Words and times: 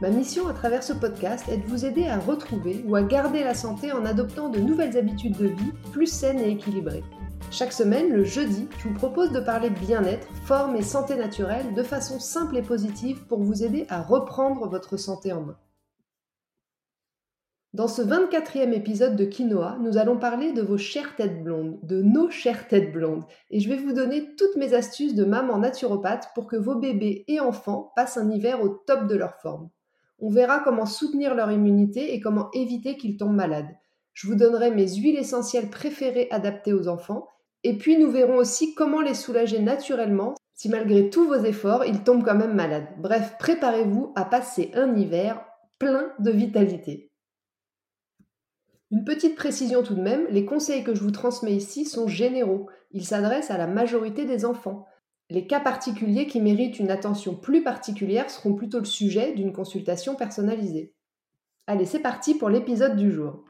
Ma 0.00 0.10
mission 0.10 0.48
à 0.48 0.52
travers 0.52 0.82
ce 0.82 0.92
podcast 0.92 1.48
est 1.48 1.58
de 1.58 1.66
vous 1.66 1.84
aider 1.84 2.06
à 2.06 2.18
retrouver 2.18 2.84
ou 2.86 2.96
à 2.96 3.02
garder 3.02 3.44
la 3.44 3.54
santé 3.54 3.92
en 3.92 4.04
adoptant 4.04 4.48
de 4.48 4.58
nouvelles 4.58 4.98
habitudes 4.98 5.36
de 5.36 5.46
vie 5.46 5.72
plus 5.92 6.08
saines 6.08 6.40
et 6.40 6.50
équilibrées. 6.50 7.04
Chaque 7.52 7.72
semaine, 7.72 8.10
le 8.12 8.24
jeudi, 8.24 8.68
je 8.78 8.88
vous 8.88 8.94
propose 8.94 9.30
de 9.30 9.38
parler 9.38 9.70
bien-être, 9.70 10.26
forme 10.46 10.74
et 10.74 10.82
santé 10.82 11.14
naturelle 11.14 11.74
de 11.74 11.82
façon 11.84 12.18
simple 12.18 12.56
et 12.56 12.62
positive 12.62 13.24
pour 13.26 13.40
vous 13.40 13.62
aider 13.62 13.86
à 13.88 14.02
reprendre 14.02 14.68
votre 14.68 14.96
santé 14.96 15.32
en 15.32 15.42
main. 15.42 15.56
Dans 17.72 17.88
ce 17.88 18.02
24e 18.02 18.72
épisode 18.72 19.14
de 19.14 19.24
Quinoa, 19.24 19.78
nous 19.80 19.96
allons 19.96 20.18
parler 20.18 20.52
de 20.52 20.62
vos 20.62 20.78
chères 20.78 21.14
têtes 21.16 21.42
blondes, 21.42 21.78
de 21.84 22.02
nos 22.02 22.30
chères 22.30 22.66
têtes 22.66 22.92
blondes, 22.92 23.24
et 23.50 23.60
je 23.60 23.68
vais 23.68 23.76
vous 23.76 23.92
donner 23.92 24.34
toutes 24.36 24.56
mes 24.56 24.74
astuces 24.74 25.14
de 25.14 25.24
maman 25.24 25.58
naturopathe 25.58 26.30
pour 26.34 26.48
que 26.48 26.56
vos 26.56 26.74
bébés 26.74 27.24
et 27.28 27.38
enfants 27.38 27.92
passent 27.94 28.16
un 28.16 28.30
hiver 28.30 28.60
au 28.60 28.68
top 28.68 29.06
de 29.06 29.14
leur 29.14 29.36
forme. 29.36 29.70
On 30.18 30.30
verra 30.30 30.60
comment 30.60 30.86
soutenir 30.86 31.34
leur 31.34 31.50
immunité 31.50 32.14
et 32.14 32.20
comment 32.20 32.50
éviter 32.52 32.96
qu'ils 32.96 33.16
tombent 33.16 33.34
malades. 33.34 33.74
Je 34.12 34.26
vous 34.26 34.36
donnerai 34.36 34.70
mes 34.70 34.88
huiles 34.88 35.18
essentielles 35.18 35.70
préférées 35.70 36.28
adaptées 36.30 36.72
aux 36.72 36.88
enfants, 36.88 37.28
et 37.62 37.76
puis 37.76 37.98
nous 37.98 38.10
verrons 38.10 38.36
aussi 38.36 38.74
comment 38.74 39.00
les 39.00 39.14
soulager 39.14 39.58
naturellement 39.58 40.34
si 40.54 40.68
malgré 40.68 41.10
tous 41.10 41.26
vos 41.26 41.44
efforts, 41.44 41.84
ils 41.84 42.04
tombent 42.04 42.24
quand 42.24 42.36
même 42.36 42.54
malades. 42.54 42.88
Bref, 42.98 43.34
préparez-vous 43.38 44.12
à 44.14 44.24
passer 44.24 44.70
un 44.74 44.96
hiver 44.96 45.44
plein 45.78 46.12
de 46.20 46.30
vitalité. 46.30 47.10
Une 48.92 49.04
petite 49.04 49.34
précision 49.34 49.82
tout 49.82 49.96
de 49.96 50.00
même, 50.00 50.26
les 50.30 50.44
conseils 50.44 50.84
que 50.84 50.94
je 50.94 51.02
vous 51.02 51.10
transmets 51.10 51.54
ici 51.54 51.84
sont 51.84 52.06
généraux. 52.06 52.68
Ils 52.92 53.04
s'adressent 53.04 53.50
à 53.50 53.58
la 53.58 53.66
majorité 53.66 54.24
des 54.24 54.44
enfants. 54.44 54.86
Les 55.30 55.46
cas 55.46 55.60
particuliers 55.60 56.26
qui 56.26 56.40
méritent 56.40 56.78
une 56.78 56.90
attention 56.90 57.34
plus 57.34 57.62
particulière 57.62 58.30
seront 58.30 58.54
plutôt 58.54 58.78
le 58.78 58.84
sujet 58.84 59.32
d'une 59.32 59.52
consultation 59.52 60.16
personnalisée. 60.16 60.92
Allez, 61.66 61.86
c'est 61.86 62.00
parti 62.00 62.34
pour 62.34 62.50
l'épisode 62.50 62.96
du 62.96 63.10
jour. 63.10 63.44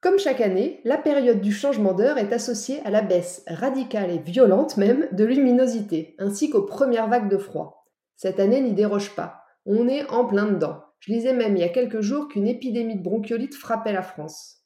Comme 0.00 0.18
chaque 0.18 0.40
année, 0.40 0.80
la 0.84 0.96
période 0.96 1.42
du 1.42 1.52
changement 1.52 1.92
d'heure 1.92 2.16
est 2.16 2.32
associée 2.32 2.80
à 2.86 2.90
la 2.90 3.02
baisse 3.02 3.44
radicale 3.46 4.10
et 4.10 4.18
violente 4.18 4.78
même 4.78 5.06
de 5.12 5.24
luminosité, 5.24 6.14
ainsi 6.18 6.48
qu'aux 6.48 6.62
premières 6.62 7.08
vagues 7.08 7.28
de 7.28 7.36
froid. 7.36 7.86
Cette 8.16 8.40
année 8.40 8.62
n'y 8.62 8.72
déroge 8.72 9.14
pas. 9.14 9.44
On 9.66 9.88
est 9.88 10.08
en 10.08 10.24
plein 10.24 10.46
dedans. 10.46 10.80
Je 11.00 11.12
lisais 11.12 11.34
même 11.34 11.54
il 11.54 11.60
y 11.60 11.64
a 11.64 11.68
quelques 11.68 12.00
jours 12.00 12.28
qu'une 12.28 12.48
épidémie 12.48 12.96
de 12.96 13.02
bronchiolite 13.02 13.54
frappait 13.54 13.92
la 13.92 14.02
France. 14.02 14.59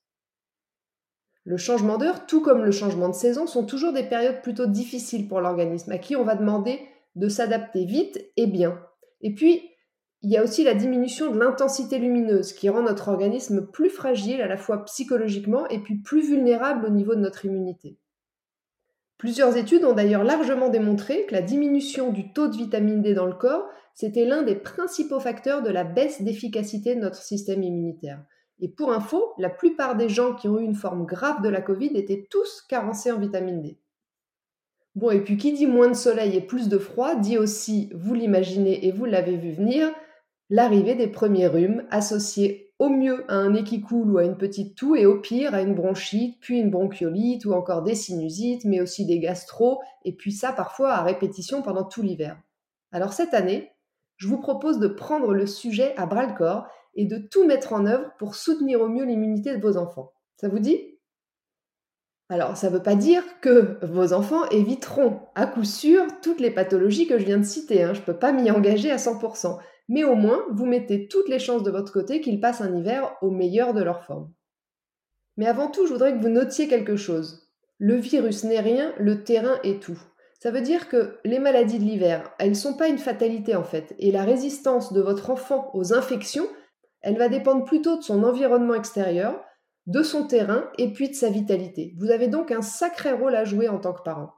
Le 1.44 1.58
changement 1.58 1.98
d'heure, 1.98 2.26
tout 2.26 2.40
comme 2.40 2.64
le 2.64 2.70
changement 2.70 3.08
de 3.08 3.14
saison, 3.14 3.46
sont 3.46 3.66
toujours 3.66 3.92
des 3.92 4.02
périodes 4.02 4.40
plutôt 4.40 4.66
difficiles 4.66 5.28
pour 5.28 5.40
l'organisme, 5.40 5.92
à 5.92 5.98
qui 5.98 6.16
on 6.16 6.24
va 6.24 6.36
demander 6.36 6.80
de 7.16 7.28
s'adapter 7.28 7.84
vite 7.84 8.18
et 8.36 8.46
bien. 8.46 8.80
Et 9.20 9.34
puis, 9.34 9.62
il 10.22 10.30
y 10.30 10.38
a 10.38 10.42
aussi 10.42 10.64
la 10.64 10.72
diminution 10.72 11.30
de 11.30 11.38
l'intensité 11.38 11.98
lumineuse, 11.98 12.54
qui 12.54 12.70
rend 12.70 12.80
notre 12.80 13.08
organisme 13.08 13.66
plus 13.66 13.90
fragile 13.90 14.40
à 14.40 14.48
la 14.48 14.56
fois 14.56 14.86
psychologiquement 14.86 15.68
et 15.68 15.80
puis 15.80 15.96
plus 15.96 16.26
vulnérable 16.26 16.86
au 16.86 16.90
niveau 16.90 17.14
de 17.14 17.20
notre 17.20 17.44
immunité. 17.44 17.98
Plusieurs 19.18 19.56
études 19.58 19.84
ont 19.84 19.92
d'ailleurs 19.92 20.24
largement 20.24 20.70
démontré 20.70 21.26
que 21.26 21.34
la 21.34 21.42
diminution 21.42 22.10
du 22.10 22.32
taux 22.32 22.48
de 22.48 22.56
vitamine 22.56 23.02
D 23.02 23.12
dans 23.12 23.26
le 23.26 23.34
corps, 23.34 23.68
c'était 23.94 24.24
l'un 24.24 24.42
des 24.42 24.56
principaux 24.56 25.20
facteurs 25.20 25.62
de 25.62 25.70
la 25.70 25.84
baisse 25.84 26.22
d'efficacité 26.22 26.94
de 26.94 27.00
notre 27.00 27.22
système 27.22 27.62
immunitaire. 27.62 28.24
Et 28.60 28.68
pour 28.68 28.92
info, 28.92 29.32
la 29.38 29.50
plupart 29.50 29.96
des 29.96 30.08
gens 30.08 30.34
qui 30.34 30.48
ont 30.48 30.58
eu 30.58 30.64
une 30.64 30.74
forme 30.74 31.06
grave 31.06 31.42
de 31.42 31.48
la 31.48 31.60
Covid 31.60 31.90
étaient 31.94 32.26
tous 32.30 32.62
carencés 32.68 33.10
en 33.10 33.18
vitamine 33.18 33.62
D. 33.62 33.78
Bon, 34.94 35.10
et 35.10 35.20
puis 35.20 35.36
qui 35.36 35.52
dit 35.52 35.66
moins 35.66 35.88
de 35.88 35.94
soleil 35.94 36.36
et 36.36 36.40
plus 36.40 36.68
de 36.68 36.78
froid, 36.78 37.16
dit 37.16 37.36
aussi, 37.36 37.90
vous 37.94 38.14
l'imaginez 38.14 38.86
et 38.86 38.92
vous 38.92 39.06
l'avez 39.06 39.36
vu 39.36 39.50
venir, 39.50 39.92
l'arrivée 40.50 40.94
des 40.94 41.08
premiers 41.08 41.48
rhumes 41.48 41.84
associés 41.90 42.72
au 42.78 42.88
mieux 42.88 43.24
à 43.28 43.34
un 43.34 43.50
nez 43.50 43.64
qui 43.64 43.80
coule 43.80 44.10
ou 44.10 44.18
à 44.18 44.24
une 44.24 44.36
petite 44.36 44.76
toux 44.76 44.94
et 44.94 45.06
au 45.06 45.20
pire 45.20 45.54
à 45.54 45.62
une 45.62 45.74
bronchite, 45.74 46.38
puis 46.40 46.58
une 46.58 46.70
bronchiolite 46.70 47.44
ou 47.44 47.52
encore 47.52 47.82
des 47.82 47.94
sinusites, 47.94 48.64
mais 48.64 48.80
aussi 48.80 49.06
des 49.06 49.18
gastro, 49.18 49.80
et 50.04 50.12
puis 50.12 50.32
ça 50.32 50.52
parfois 50.52 50.92
à 50.92 51.02
répétition 51.02 51.62
pendant 51.62 51.84
tout 51.84 52.02
l'hiver. 52.02 52.36
Alors 52.92 53.12
cette 53.12 53.34
année, 53.34 53.72
je 54.16 54.28
vous 54.28 54.38
propose 54.38 54.78
de 54.78 54.88
prendre 54.88 55.34
le 55.34 55.46
sujet 55.46 55.94
à 55.96 56.06
bras 56.06 56.26
le 56.26 56.34
corps 56.34 56.68
et 56.96 57.06
de 57.06 57.18
tout 57.18 57.46
mettre 57.46 57.72
en 57.72 57.86
œuvre 57.86 58.10
pour 58.18 58.34
soutenir 58.34 58.80
au 58.80 58.88
mieux 58.88 59.04
l'immunité 59.04 59.56
de 59.56 59.62
vos 59.62 59.76
enfants. 59.76 60.12
Ça 60.36 60.48
vous 60.48 60.58
dit? 60.58 60.98
Alors, 62.28 62.56
ça 62.56 62.68
ne 62.68 62.76
veut 62.76 62.82
pas 62.82 62.94
dire 62.94 63.22
que 63.40 63.78
vos 63.84 64.12
enfants 64.12 64.48
éviteront 64.50 65.20
à 65.34 65.46
coup 65.46 65.64
sûr 65.64 66.06
toutes 66.22 66.40
les 66.40 66.50
pathologies 66.50 67.06
que 67.06 67.18
je 67.18 67.24
viens 67.24 67.38
de 67.38 67.44
citer. 67.44 67.82
Hein. 67.82 67.94
Je 67.94 68.00
ne 68.00 68.06
peux 68.06 68.18
pas 68.18 68.32
m'y 68.32 68.50
engager 68.50 68.90
à 68.90 68.96
100% 68.96 69.58
mais 69.88 70.04
au 70.04 70.14
moins 70.14 70.44
vous 70.50 70.66
mettez 70.66 71.08
toutes 71.08 71.28
les 71.28 71.38
chances 71.38 71.62
de 71.62 71.70
votre 71.70 71.92
côté 71.92 72.20
qu'ils 72.20 72.40
passent 72.40 72.60
un 72.60 72.74
hiver 72.74 73.16
au 73.22 73.30
meilleur 73.30 73.74
de 73.74 73.82
leur 73.82 74.04
forme. 74.04 74.32
Mais 75.36 75.46
avant 75.46 75.68
tout, 75.68 75.86
je 75.86 75.92
voudrais 75.92 76.12
que 76.12 76.22
vous 76.22 76.28
notiez 76.28 76.68
quelque 76.68 76.96
chose. 76.96 77.50
Le 77.78 77.96
virus 77.96 78.44
n'est 78.44 78.60
rien, 78.60 78.94
le 78.98 79.24
terrain 79.24 79.58
est 79.64 79.82
tout. 79.82 80.00
Ça 80.40 80.50
veut 80.50 80.60
dire 80.60 80.88
que 80.88 81.18
les 81.24 81.38
maladies 81.38 81.78
de 81.78 81.84
l'hiver, 81.84 82.32
elles 82.38 82.50
ne 82.50 82.54
sont 82.54 82.76
pas 82.76 82.88
une 82.88 82.98
fatalité 82.98 83.56
en 83.56 83.64
fait, 83.64 83.94
et 83.98 84.12
la 84.12 84.24
résistance 84.24 84.92
de 84.92 85.00
votre 85.00 85.30
enfant 85.30 85.70
aux 85.74 85.92
infections, 85.92 86.46
elle 87.04 87.18
va 87.18 87.28
dépendre 87.28 87.64
plutôt 87.64 87.96
de 87.98 88.02
son 88.02 88.24
environnement 88.24 88.74
extérieur, 88.74 89.40
de 89.86 90.02
son 90.02 90.26
terrain 90.26 90.64
et 90.78 90.92
puis 90.92 91.10
de 91.10 91.14
sa 91.14 91.28
vitalité. 91.28 91.94
Vous 91.98 92.10
avez 92.10 92.28
donc 92.28 92.50
un 92.50 92.62
sacré 92.62 93.12
rôle 93.12 93.36
à 93.36 93.44
jouer 93.44 93.68
en 93.68 93.78
tant 93.78 93.92
que 93.92 94.02
parent. 94.02 94.32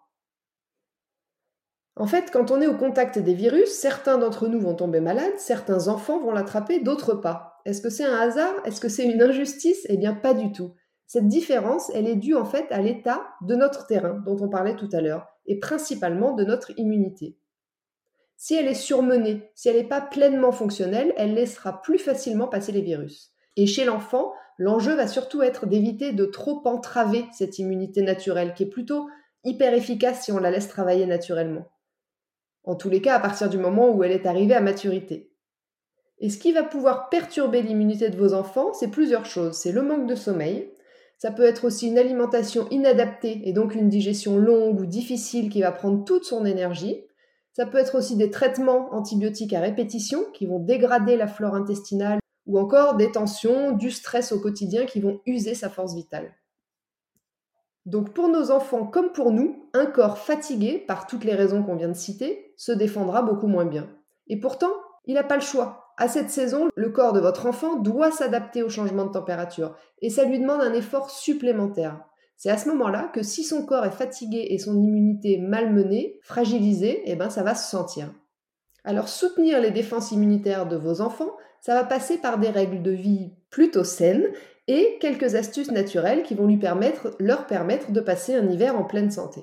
En 1.94 2.06
fait, 2.06 2.31
quand 2.31 2.50
on 2.50 2.60
est 2.60 2.66
au 2.66 2.76
contact 2.76 3.19
des 3.19 3.34
virus, 3.34 3.71
certains 3.71 4.19
d'entre 4.19 4.49
nous 4.49 4.60
vont 4.60 4.75
tomber 4.75 5.00
malades, 5.00 5.38
certains 5.38 5.88
enfants 5.88 6.21
vont 6.21 6.32
l'attraper, 6.32 6.81
d'autres 6.81 7.15
pas. 7.15 7.55
Est-ce 7.65 7.81
que 7.81 7.88
c'est 7.88 8.05
un 8.05 8.16
hasard? 8.16 8.55
Est-ce 8.65 8.81
que 8.81 8.88
c'est 8.88 9.06
une 9.06 9.22
injustice? 9.22 9.87
Eh 9.88 9.97
bien, 9.97 10.12
pas 10.12 10.34
du 10.34 10.53
tout. 10.53 10.75
Cette 11.06 11.28
différence, 11.28 11.91
elle 11.94 12.09
est 12.09 12.16
due 12.16 12.34
en 12.34 12.44
fait 12.44 12.66
à 12.71 12.82
l'état 12.82 13.26
de 13.43 13.55
notre 13.55 13.87
terrain 13.87 14.21
dont 14.26 14.37
on 14.41 14.49
parlait 14.49 14.76
tout 14.76 14.88
à 14.93 15.00
l'heure, 15.00 15.28
et 15.47 15.59
principalement 15.60 16.34
de 16.34 16.44
notre 16.44 16.78
immunité. 16.78 17.38
Si 18.37 18.55
elle 18.55 18.69
est 18.69 18.75
surmenée, 18.75 19.51
si 19.55 19.69
elle 19.69 19.77
n'est 19.77 19.85
pas 19.85 20.01
pleinement 20.01 20.53
fonctionnelle, 20.53 21.15
elle 21.17 21.35
laissera 21.35 21.81
plus 21.83 21.99
facilement 21.99 22.49
passer 22.49 22.73
les 22.73 22.83
virus. 22.83 23.33
Et 23.57 23.67
chez 23.67 23.85
l'enfant, 23.85 24.33
l'enjeu 24.59 24.95
va 24.95 25.07
surtout 25.07 25.43
être 25.43 25.67
d'éviter 25.67 26.13
de 26.13 26.27
trop 26.27 26.63
entraver 26.67 27.25
cette 27.33 27.59
immunité 27.59 28.03
naturelle, 28.03 28.55
qui 28.55 28.65
est 28.65 28.71
plutôt 28.71 29.09
hyper 29.45 29.73
efficace 29.75 30.25
si 30.25 30.33
on 30.33 30.39
la 30.39 30.51
laisse 30.51 30.69
travailler 30.69 31.07
naturellement 31.07 31.67
en 32.67 32.75
tous 32.75 32.91
les 32.91 33.01
cas 33.01 33.15
à 33.15 33.21
partir 33.21 33.49
du 33.49 33.59
moment 33.59 33.91
où 33.91 34.05
elle 34.05 34.13
est 34.13 34.27
arrivée 34.27 34.55
à 34.55 34.61
maturité. 34.61 35.31
Et 36.19 36.29
ce 36.29 36.39
qui 36.39 36.53
va 36.53 36.65
pouvoir 36.65 37.09
perturber 37.09 37.63
l'immunité 37.63 38.11
de 38.11 38.17
vos 38.17 38.35
enfants, 38.35 38.73
c'est 38.73 38.91
plusieurs 38.91 39.25
choses. 39.25 39.57
C'est 39.57 39.73
le 39.73 39.83
manque 39.83 40.07
de 40.07 40.15
sommeil, 40.15 40.73
ça 41.19 41.31
peut 41.31 41.45
être 41.45 41.65
aussi 41.65 41.89
une 41.89 41.99
alimentation 41.99 42.69
inadaptée 42.71 43.43
et 43.45 43.53
donc 43.53 43.75
une 43.75 43.89
digestion 43.89 44.37
longue 44.37 44.81
ou 44.81 44.87
difficile 44.87 45.49
qui 45.49 45.63
va 45.63 45.73
prendre 45.73 46.05
toute 46.05 46.25
son 46.25 46.45
énergie. 46.45 47.05
Ça 47.56 47.65
peut 47.65 47.78
être 47.78 47.97
aussi 47.97 48.17
des 48.17 48.31
traitements 48.31 48.93
antibiotiques 48.93 49.55
à 49.55 49.61
répétition 49.61 50.27
qui 50.34 50.44
vont 50.44 50.59
dégrader 50.59 51.17
la 51.17 51.27
flore 51.27 51.55
intestinale 51.55 52.19
ou 52.44 52.59
encore 52.59 52.97
des 52.97 53.11
tensions, 53.11 53.72
du 53.72 53.91
stress 53.91 54.31
au 54.31 54.39
quotidien 54.39 54.84
qui 54.84 55.00
vont 55.00 55.22
user 55.25 55.55
sa 55.55 55.71
force 55.71 55.94
vitale. 55.94 56.34
Donc 57.87 58.12
pour 58.12 58.29
nos 58.29 58.50
enfants 58.50 58.85
comme 58.85 59.11
pour 59.11 59.31
nous, 59.31 59.70
un 59.73 59.87
corps 59.87 60.19
fatigué 60.19 60.85
par 60.87 61.06
toutes 61.06 61.25
les 61.25 61.35
raisons 61.35 61.62
qu'on 61.62 61.76
vient 61.76 61.88
de 61.88 61.94
citer 61.94 62.53
se 62.58 62.73
défendra 62.73 63.23
beaucoup 63.23 63.47
moins 63.47 63.64
bien. 63.64 63.88
Et 64.26 64.38
pourtant, 64.38 64.73
il 65.06 65.14
n'a 65.14 65.25
pas 65.25 65.37
le 65.37 65.41
choix. 65.41 65.94
À 65.97 66.08
cette 66.08 66.29
saison, 66.29 66.69
le 66.75 66.91
corps 66.91 67.14
de 67.14 67.20
votre 67.20 67.47
enfant 67.47 67.76
doit 67.76 68.11
s'adapter 68.11 68.62
au 68.62 68.69
changement 68.69 69.06
de 69.06 69.12
température 69.12 69.75
et 70.03 70.11
ça 70.11 70.25
lui 70.25 70.38
demande 70.38 70.61
un 70.61 70.75
effort 70.75 71.08
supplémentaire. 71.08 72.05
C'est 72.37 72.50
à 72.50 72.59
ce 72.59 72.69
moment-là 72.69 73.11
que 73.15 73.23
si 73.23 73.44
son 73.44 73.65
corps 73.65 73.87
est 73.87 73.91
fatigué 73.91 74.49
et 74.50 74.59
son 74.59 74.81
immunité 74.83 75.38
malmenée, 75.38 76.19
fragilisée, 76.23 77.03
eh 77.06 77.17
ben 77.17 77.31
ça 77.31 77.43
va 77.43 77.55
se 77.55 77.71
sentir. 77.71 78.12
Alors 78.85 79.09
soutenir 79.09 79.61
les 79.61 79.71
défenses 79.71 80.12
immunitaires 80.12 80.67
de 80.67 80.77
vos 80.77 81.00
enfants, 81.00 81.37
ça 81.61 81.75
va 81.75 81.85
passer 81.85 82.19
par 82.19 82.38
des 82.38 82.50
règles 82.50 82.83
de 82.83 82.93
vie 82.93 83.33
plutôt 83.50 83.85
saines 83.85 84.29
et 84.69 84.99
quelques 85.00 85.35
astuces 85.35 85.71
naturelles 85.71 86.23
qui 86.23 86.35
vont 86.35 86.47
lui 86.47 86.59
permettre, 86.59 87.17
leur 87.19 87.47
permettre 87.47 87.91
de 87.91 88.00
passer 88.00 88.35
un 88.35 88.49
hiver 88.49 88.79
en 88.79 88.85
pleine 88.85 89.11
santé. 89.11 89.41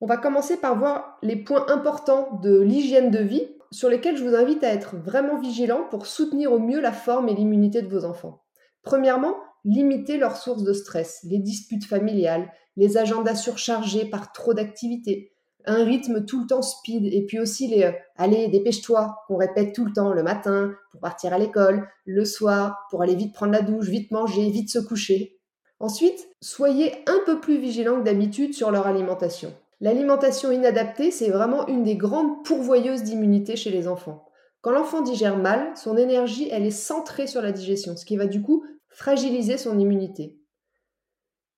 On 0.00 0.06
va 0.06 0.16
commencer 0.16 0.56
par 0.56 0.78
voir 0.78 1.18
les 1.22 1.36
points 1.36 1.66
importants 1.70 2.38
de 2.42 2.60
l'hygiène 2.60 3.10
de 3.10 3.18
vie 3.18 3.48
sur 3.72 3.88
lesquels 3.88 4.16
je 4.16 4.24
vous 4.24 4.36
invite 4.36 4.62
à 4.62 4.72
être 4.72 4.96
vraiment 4.96 5.38
vigilant 5.40 5.84
pour 5.90 6.06
soutenir 6.06 6.52
au 6.52 6.58
mieux 6.58 6.80
la 6.80 6.92
forme 6.92 7.28
et 7.28 7.34
l'immunité 7.34 7.82
de 7.82 7.88
vos 7.88 8.04
enfants. 8.04 8.44
Premièrement, 8.82 9.34
limiter 9.68 10.16
leurs 10.16 10.36
sources 10.36 10.64
de 10.64 10.72
stress, 10.72 11.20
les 11.24 11.38
disputes 11.38 11.84
familiales, 11.84 12.50
les 12.76 12.96
agendas 12.96 13.34
surchargés 13.34 14.06
par 14.06 14.32
trop 14.32 14.54
d'activités, 14.54 15.32
un 15.66 15.84
rythme 15.84 16.24
tout 16.24 16.40
le 16.40 16.46
temps 16.46 16.62
speed, 16.62 17.04
et 17.04 17.26
puis 17.26 17.38
aussi 17.38 17.68
les 17.68 17.84
euh, 17.84 17.92
allez, 18.16 18.48
dépêche-toi, 18.48 19.16
qu'on 19.26 19.36
répète 19.36 19.74
tout 19.74 19.84
le 19.84 19.92
temps 19.92 20.12
le 20.14 20.22
matin 20.22 20.72
pour 20.90 21.00
partir 21.00 21.34
à 21.34 21.38
l'école, 21.38 21.86
le 22.06 22.24
soir 22.24 22.86
pour 22.90 23.02
aller 23.02 23.14
vite 23.14 23.34
prendre 23.34 23.52
la 23.52 23.60
douche, 23.60 23.88
vite 23.88 24.10
manger, 24.10 24.48
vite 24.48 24.70
se 24.70 24.78
coucher. 24.78 25.38
Ensuite, 25.80 26.28
soyez 26.40 26.92
un 27.06 27.20
peu 27.26 27.38
plus 27.38 27.58
vigilant 27.58 27.98
que 27.98 28.04
d'habitude 28.04 28.54
sur 28.54 28.70
leur 28.70 28.86
alimentation. 28.86 29.52
L'alimentation 29.80 30.50
inadaptée, 30.50 31.10
c'est 31.10 31.30
vraiment 31.30 31.66
une 31.68 31.84
des 31.84 31.96
grandes 31.96 32.42
pourvoyeuses 32.44 33.02
d'immunité 33.02 33.54
chez 33.54 33.70
les 33.70 33.86
enfants. 33.86 34.24
Quand 34.60 34.72
l'enfant 34.72 35.02
digère 35.02 35.36
mal, 35.36 35.72
son 35.76 35.96
énergie, 35.96 36.48
elle 36.50 36.66
est 36.66 36.70
centrée 36.70 37.26
sur 37.26 37.42
la 37.42 37.52
digestion, 37.52 37.96
ce 37.96 38.04
qui 38.04 38.16
va 38.16 38.26
du 38.26 38.42
coup 38.42 38.64
fragiliser 38.98 39.58
son 39.58 39.78
immunité. 39.78 40.36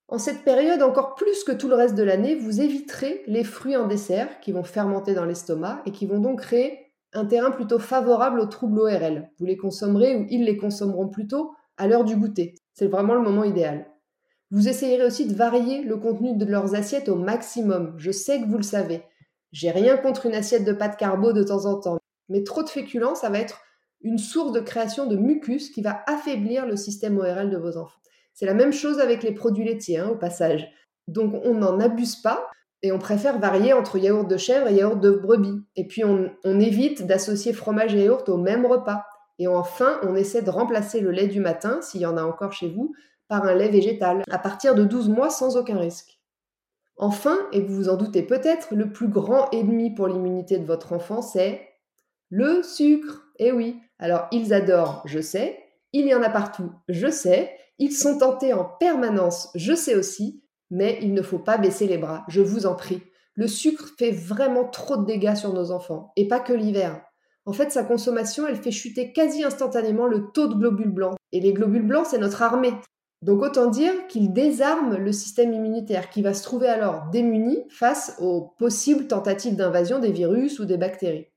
En 0.09 0.19
cette 0.19 0.45
période, 0.45 0.83
encore 0.83 1.15
plus 1.15 1.43
que 1.43 1.53
tout 1.53 1.69
le 1.69 1.75
reste 1.75 1.95
de 1.95 2.03
l'année, 2.03 2.35
vous 2.35 2.61
éviterez 2.61 3.23
les 3.27 3.45
fruits 3.45 3.77
en 3.77 3.87
dessert 3.87 4.41
qui 4.41 4.53
vont 4.53 4.63
fermenter 4.63 5.15
dans 5.15 5.25
l'estomac 5.25 5.81
et 5.87 5.91
qui 5.91 6.05
vont 6.05 6.19
donc 6.19 6.43
créer 6.43 6.93
un 7.15 7.25
terrain 7.25 7.51
plutôt 7.51 7.79
favorable 7.79 8.41
aux 8.41 8.47
troubles 8.47 8.81
ORL. 8.81 9.31
Vous 9.39 9.47
les 9.47 9.57
consommerez 9.57 10.17
ou 10.17 10.27
ils 10.29 10.45
les 10.45 10.59
consommeront 10.59 11.09
plutôt 11.09 11.55
à 11.79 11.89
l'heure 11.89 12.05
du 12.05 12.15
goûter. 12.15 12.57
C'est 12.75 12.89
vraiment 12.89 13.15
le 13.15 13.23
moment 13.23 13.45
idéal. 13.45 13.87
Vous 14.51 14.69
essayerez 14.69 15.07
aussi 15.07 15.27
de 15.27 15.35
varier 15.35 15.81
le 15.83 15.97
contenu 15.97 16.37
de 16.37 16.45
leurs 16.45 16.75
assiettes 16.75 17.09
au 17.09 17.17
maximum. 17.17 17.95
Je 17.97 18.11
sais 18.11 18.39
que 18.43 18.49
vous 18.49 18.59
le 18.59 18.63
savez. 18.63 19.03
J'ai 19.51 19.71
rien 19.71 19.97
contre 19.97 20.27
une 20.27 20.35
assiette 20.35 20.67
de 20.67 20.75
pâte 20.75 20.99
carbo 20.99 21.33
de 21.33 21.43
temps 21.43 21.65
en 21.65 21.81
temps, 21.81 21.99
mais 22.29 22.43
trop 22.43 22.63
de 22.63 22.69
féculents, 22.69 23.15
ça 23.15 23.31
va 23.31 23.39
être 23.39 23.63
une 24.03 24.19
source 24.19 24.53
de 24.53 24.61
création 24.61 25.07
de 25.07 25.17
mucus 25.17 25.71
qui 25.71 25.83
va 25.83 26.03
affaiblir 26.07 26.67
le 26.67 26.77
système 26.77 27.19
ORL 27.19 27.51
de 27.51 27.57
vos 27.57 27.77
enfants. 27.77 28.01
C'est 28.35 28.47
la 28.47 28.55
même 28.55 28.73
chose 28.73 29.01
avec 29.01 29.23
les 29.23 29.33
produits 29.33 29.65
laitiers, 29.65 29.99
hein, 29.99 30.09
au 30.09 30.17
passage. 30.17 30.67
Donc 31.09 31.35
on 31.45 31.55
n'en 31.55 31.81
abuse 31.81 32.17
pas 32.17 32.49
et 32.83 32.93
on 32.93 32.99
préfère 32.99 33.39
varier 33.39 33.73
entre 33.73 33.99
yaourt 33.99 34.27
de 34.27 34.37
chèvre 34.37 34.69
et 34.69 34.75
yaourt 34.75 35.01
de 35.01 35.11
brebis. 35.11 35.63
Et 35.77 35.87
puis 35.87 36.05
on, 36.05 36.31
évite 36.45 37.07
d'associer 37.07 37.53
fromage 37.53 37.95
et 37.95 38.05
yaourt 38.05 38.29
au 38.29 38.39
même 38.39 38.65
repas. 38.65 39.05
Et 39.39 39.47
enfin, 39.47 39.99
on 40.03 40.17
essaie 40.17 40.43
de 40.43 40.51
remplacer 40.51 41.01
le 41.01 41.11
lait 41.11 41.27
du 41.27 41.41
matin, 41.41 41.81
s'il 41.83 42.01
y 42.01 42.07
en 42.07 42.17
a 42.17 42.23
encore 42.23 42.53
chez 42.53 42.69
vous, 42.69 42.95
par 43.29 43.45
un 43.45 43.55
lait 43.55 43.69
végétal, 43.69 44.23
à 44.31 44.39
partir 44.39 44.75
de 44.75 44.85
12 44.85 45.09
mois 45.09 45.31
sans 45.31 45.57
aucun 45.57 45.79
risque. 45.79 46.21
Enfin, 46.97 47.39
et 47.53 47.61
vous 47.63 47.75
vous 47.75 47.89
en 47.89 47.97
doutez 47.97 48.23
peut-être, 48.23 48.75
le 48.75 48.93
plus 48.93 49.09
grand 49.09 49.51
ennemi 49.53 49.95
pour 49.95 50.07
l'immunité 50.07 50.59
de 50.59 50.67
votre 50.67 50.93
enfant, 50.93 51.23
c'est 51.23 51.67
le 52.29 52.63
sucre. 52.63 53.30
Eh 53.43 53.53
oui, 53.53 53.81
alors 53.99 54.29
ils 54.33 54.53
adorent, 54.53 55.03
je 55.07 55.19
sais, 55.19 55.59
il 55.95 56.07
y 56.07 56.15
en 56.15 56.23
a 56.23 56.29
partout, 56.29 56.71
je 56.89 57.11
sais, 57.11 57.51
ils 57.79 57.93
sont 57.93 58.19
tentés 58.19 58.53
en 58.53 58.65
permanence, 58.65 59.49
je 59.55 59.75
sais 59.75 59.95
aussi, 59.95 60.45
mais 60.71 60.99
il 61.01 61.15
ne 61.15 61.23
faut 61.23 61.39
pas 61.39 61.57
baisser 61.57 61.87
les 61.87 61.97
bras, 61.97 62.27
je 62.29 62.43
vous 62.43 62.67
en 62.67 62.75
prie. 62.75 63.03
Le 63.35 63.49
sucre 63.49 63.89
fait 63.99 64.11
vraiment 64.11 64.69
trop 64.69 64.99
de 64.99 65.07
dégâts 65.07 65.37
sur 65.37 65.55
nos 65.55 65.71
enfants, 65.71 66.13
et 66.17 66.29
pas 66.29 66.39
que 66.39 66.53
l'hiver. 66.53 67.01
En 67.47 67.55
fait, 67.55 67.73
sa 67.73 67.83
consommation, 67.83 68.47
elle 68.47 68.57
fait 68.57 68.71
chuter 68.71 69.15
quasi 69.15 69.43
instantanément 69.43 70.07
le 70.07 70.31
taux 70.33 70.47
de 70.47 70.55
globules 70.55 70.93
blancs. 70.93 71.17
Et 71.33 71.41
les 71.41 71.55
globules 71.55 71.87
blancs, 71.87 72.09
c'est 72.11 72.19
notre 72.19 72.43
armée. 72.43 72.75
Donc 73.23 73.43
autant 73.43 73.69
dire 73.69 74.07
qu'il 74.09 74.35
désarme 74.35 74.97
le 74.97 75.13
système 75.13 75.55
immunitaire, 75.55 76.11
qui 76.11 76.21
va 76.21 76.35
se 76.35 76.43
trouver 76.43 76.69
alors 76.69 77.09
démuni 77.11 77.65
face 77.71 78.17
aux 78.21 78.55
possibles 78.59 79.07
tentatives 79.07 79.57
d'invasion 79.57 79.99
des 79.99 80.13
virus 80.13 80.59
ou 80.59 80.67
des 80.67 80.77
bactéries. 80.77 81.29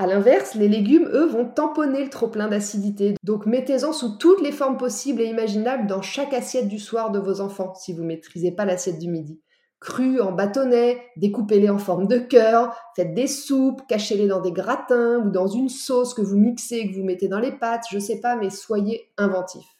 A 0.00 0.06
l'inverse, 0.06 0.54
les 0.54 0.66
légumes, 0.66 1.10
eux, 1.12 1.26
vont 1.26 1.44
tamponner 1.44 2.02
le 2.04 2.08
trop-plein 2.08 2.48
d'acidité. 2.48 3.16
Donc 3.22 3.44
mettez-en 3.44 3.92
sous 3.92 4.16
toutes 4.16 4.40
les 4.40 4.50
formes 4.50 4.78
possibles 4.78 5.20
et 5.20 5.26
imaginables 5.26 5.86
dans 5.86 6.00
chaque 6.00 6.32
assiette 6.32 6.68
du 6.68 6.78
soir 6.78 7.10
de 7.10 7.18
vos 7.18 7.42
enfants, 7.42 7.74
si 7.74 7.92
vous 7.92 8.00
ne 8.00 8.06
maîtrisez 8.06 8.50
pas 8.50 8.64
l'assiette 8.64 8.98
du 8.98 9.10
midi. 9.10 9.42
Crus, 9.78 10.22
en 10.22 10.32
bâtonnets, 10.32 11.02
découpez-les 11.18 11.68
en 11.68 11.76
forme 11.76 12.06
de 12.06 12.16
cœur, 12.16 12.74
faites 12.96 13.12
des 13.12 13.26
soupes, 13.26 13.86
cachez-les 13.88 14.26
dans 14.26 14.40
des 14.40 14.52
gratins 14.52 15.18
ou 15.18 15.28
dans 15.28 15.48
une 15.48 15.68
sauce 15.68 16.14
que 16.14 16.22
vous 16.22 16.38
mixez, 16.38 16.88
que 16.88 16.94
vous 16.94 17.04
mettez 17.04 17.28
dans 17.28 17.38
les 17.38 17.52
pâtes, 17.52 17.84
je 17.92 17.98
sais 17.98 18.20
pas, 18.20 18.36
mais 18.36 18.48
soyez 18.48 19.12
inventifs. 19.18 19.76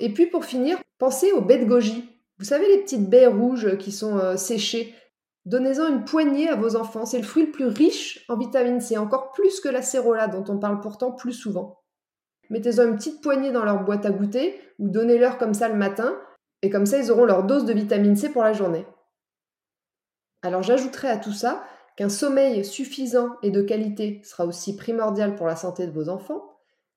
Et 0.00 0.08
puis 0.14 0.24
pour 0.24 0.46
finir, 0.46 0.78
pensez 0.96 1.32
aux 1.32 1.42
baies 1.42 1.58
de 1.58 1.66
goji. 1.66 2.08
Vous 2.38 2.46
savez 2.46 2.66
les 2.66 2.78
petites 2.78 3.10
baies 3.10 3.26
rouges 3.26 3.76
qui 3.76 3.92
sont 3.92 4.16
euh, 4.16 4.38
séchées 4.38 4.94
Donnez-en 5.46 5.88
une 5.88 6.04
poignée 6.04 6.48
à 6.48 6.56
vos 6.56 6.76
enfants. 6.76 7.04
C'est 7.04 7.18
le 7.18 7.24
fruit 7.24 7.46
le 7.46 7.52
plus 7.52 7.66
riche 7.66 8.24
en 8.28 8.36
vitamine 8.36 8.80
C, 8.80 8.96
encore 8.96 9.32
plus 9.32 9.60
que 9.60 9.68
la 9.68 9.82
cérola 9.82 10.26
dont 10.26 10.44
on 10.48 10.58
parle 10.58 10.80
pourtant 10.80 11.12
plus 11.12 11.32
souvent. 11.32 11.80
Mettez-en 12.50 12.88
une 12.88 12.96
petite 12.96 13.22
poignée 13.22 13.52
dans 13.52 13.64
leur 13.64 13.84
boîte 13.84 14.06
à 14.06 14.10
goûter 14.10 14.60
ou 14.78 14.88
donnez-leur 14.88 15.38
comme 15.38 15.54
ça 15.54 15.68
le 15.68 15.76
matin 15.76 16.18
et 16.62 16.70
comme 16.70 16.86
ça 16.86 16.98
ils 16.98 17.10
auront 17.10 17.24
leur 17.24 17.44
dose 17.44 17.64
de 17.64 17.72
vitamine 17.72 18.16
C 18.16 18.30
pour 18.30 18.42
la 18.42 18.52
journée. 18.52 18.86
Alors 20.42 20.62
j'ajouterai 20.62 21.08
à 21.08 21.16
tout 21.16 21.32
ça 21.32 21.64
qu'un 21.96 22.08
sommeil 22.08 22.64
suffisant 22.64 23.36
et 23.42 23.50
de 23.50 23.62
qualité 23.62 24.20
sera 24.24 24.44
aussi 24.44 24.76
primordial 24.76 25.36
pour 25.36 25.46
la 25.46 25.56
santé 25.56 25.86
de 25.86 25.92
vos 25.92 26.08
enfants, 26.08 26.42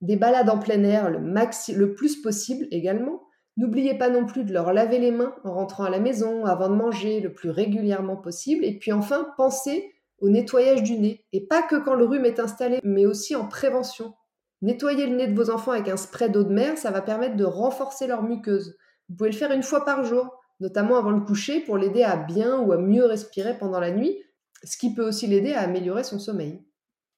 des 0.02 0.16
balades 0.16 0.50
en 0.50 0.58
plein 0.58 0.84
air 0.84 1.10
le, 1.10 1.20
le 1.20 1.94
plus 1.96 2.22
possible 2.22 2.68
également, 2.72 3.27
N'oubliez 3.58 3.98
pas 3.98 4.10
non 4.10 4.26
plus 4.26 4.44
de 4.44 4.54
leur 4.54 4.72
laver 4.72 5.00
les 5.00 5.12
mains 5.12 5.34
en 5.44 5.54
rentrant 5.54 5.84
à 5.84 5.90
la 5.90 6.00
maison, 6.00 6.46
avant 6.46 6.70
de 6.70 6.76
manger, 6.76 7.20
le 7.20 7.34
plus 7.34 7.50
régulièrement 7.50 8.16
possible. 8.16 8.64
Et 8.64 8.78
puis 8.78 8.92
enfin, 8.92 9.28
pensez 9.36 9.92
au 10.20 10.30
nettoyage 10.30 10.84
du 10.84 10.98
nez. 10.98 11.26
Et 11.34 11.46
pas 11.46 11.64
que 11.64 11.76
quand 11.76 11.96
le 11.96 12.06
rhume 12.06 12.26
est 12.26 12.40
installé, 12.40 12.80
mais 12.84 13.06
aussi 13.06 13.36
en 13.36 13.48
prévention. 13.48 14.14
Nettoyer 14.62 15.08
le 15.08 15.16
nez 15.16 15.28
de 15.28 15.36
vos 15.36 15.50
enfants 15.50 15.72
avec 15.72 15.88
un 15.88 15.98
spray 15.98 16.30
d'eau 16.30 16.44
de 16.44 16.54
mer, 16.54 16.78
ça 16.78 16.92
va 16.92 17.02
permettre 17.02 17.36
de 17.36 17.44
renforcer 17.44 18.08
leur 18.08 18.24
muqueuse. 18.24 18.78
Vous 19.10 19.16
pouvez 19.16 19.32
le 19.32 19.36
faire 19.36 19.52
une 19.52 19.64
fois 19.64 19.86
par 19.86 20.04
jour, 20.04 20.40
notamment 20.60 20.98
avant 20.98 21.12
le 21.12 21.22
coucher, 21.22 21.60
pour 21.60 21.78
l'aider 21.78 22.04
à 22.04 22.16
bien 22.16 22.60
ou 22.60 22.72
à 22.72 22.78
mieux 22.78 23.06
respirer 23.06 23.58
pendant 23.58 23.80
la 23.80 23.92
nuit, 23.92 24.18
ce 24.64 24.78
qui 24.78 24.94
peut 24.94 25.08
aussi 25.08 25.28
l'aider 25.28 25.54
à 25.54 25.62
améliorer 25.62 26.04
son 26.04 26.20
sommeil. 26.20 26.64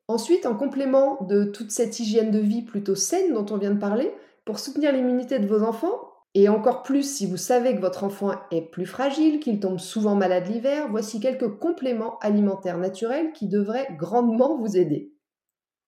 Ensuite, 0.08 0.46
en 0.46 0.56
complément 0.56 1.20
de 1.22 1.44
toute 1.44 1.72
cette 1.72 2.00
hygiène 2.00 2.32
de 2.32 2.40
vie 2.40 2.64
plutôt 2.64 2.96
saine 2.96 3.34
dont 3.34 3.46
on 3.52 3.58
vient 3.58 3.74
de 3.74 3.80
parler, 3.80 4.12
pour 4.44 4.60
soutenir 4.60 4.92
l'immunité 4.92 5.40
de 5.40 5.48
vos 5.48 5.64
enfants, 5.64 6.09
et 6.36 6.48
encore 6.48 6.84
plus 6.84 7.04
si 7.04 7.26
vous 7.26 7.38
savez 7.38 7.76
que 7.76 7.81
votre 7.81 8.04
enfant 8.04 8.34
est 8.52 8.70
plus 8.70 8.86
fragile, 8.86 9.40
qu'il 9.40 9.60
tombe 9.60 9.80
souvent 9.80 10.16
malade 10.16 10.48
l'hiver, 10.48 10.88
voici 10.90 11.20
quelques 11.20 11.58
compléments 11.58 12.20
alimentaires 12.20 12.78
naturels 12.78 13.31
qui 13.34 13.48
devraient 13.48 13.88
grandement 13.98 14.58
vous 14.58 14.78
aider. 14.78 15.12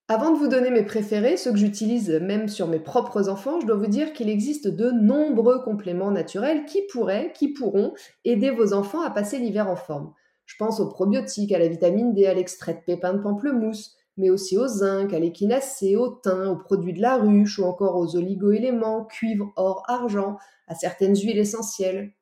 Avant 0.07 0.31
de 0.31 0.37
vous 0.37 0.49
donner 0.49 0.71
mes 0.71 0.83
préférés, 0.83 1.37
ceux 1.37 1.51
que 1.51 1.57
j'utilise 1.57 2.09
même 2.09 2.49
sur 2.49 2.67
mes 2.67 2.79
propres 2.79 3.29
enfants, 3.29 3.61
je 3.61 3.65
dois 3.65 3.77
vous 3.77 3.87
dire 3.87 4.11
qu'il 4.11 4.29
existe 4.29 4.67
de 4.67 4.91
nombreux 4.91 5.63
compléments 5.63 6.11
naturels 6.11 6.65
qui 6.65 6.81
pourraient, 6.91 7.31
qui 7.33 7.53
pourront 7.53 7.93
aider 8.25 8.49
vos 8.49 8.73
enfants 8.73 9.01
à 9.01 9.09
passer 9.09 9.37
l'hiver 9.37 9.69
en 9.69 9.77
forme. 9.77 10.11
Je 10.45 10.55
pense 10.57 10.81
aux 10.81 10.89
probiotiques, 10.89 11.53
à 11.53 11.59
la 11.59 11.69
vitamine 11.69 12.13
D, 12.13 12.25
à 12.25 12.33
l'extrait 12.33 12.73
de 12.73 12.81
pépins 12.85 13.13
de 13.13 13.21
pamplemousse, 13.21 13.95
mais 14.17 14.29
aussi 14.29 14.57
au 14.57 14.67
zinc, 14.67 15.13
à 15.13 15.19
l'échinacée, 15.19 15.95
au 15.95 16.09
thym, 16.09 16.49
aux 16.49 16.57
produits 16.57 16.93
de 16.93 17.01
la 17.01 17.17
ruche 17.17 17.59
ou 17.59 17.63
encore 17.63 17.95
aux 17.97 18.15
oligoéléments, 18.15 19.05
cuivre, 19.05 19.51
or, 19.55 19.83
argent, 19.87 20.37
à 20.67 20.75
certaines 20.75 21.15
huiles 21.15 21.39
essentielles. 21.39 22.13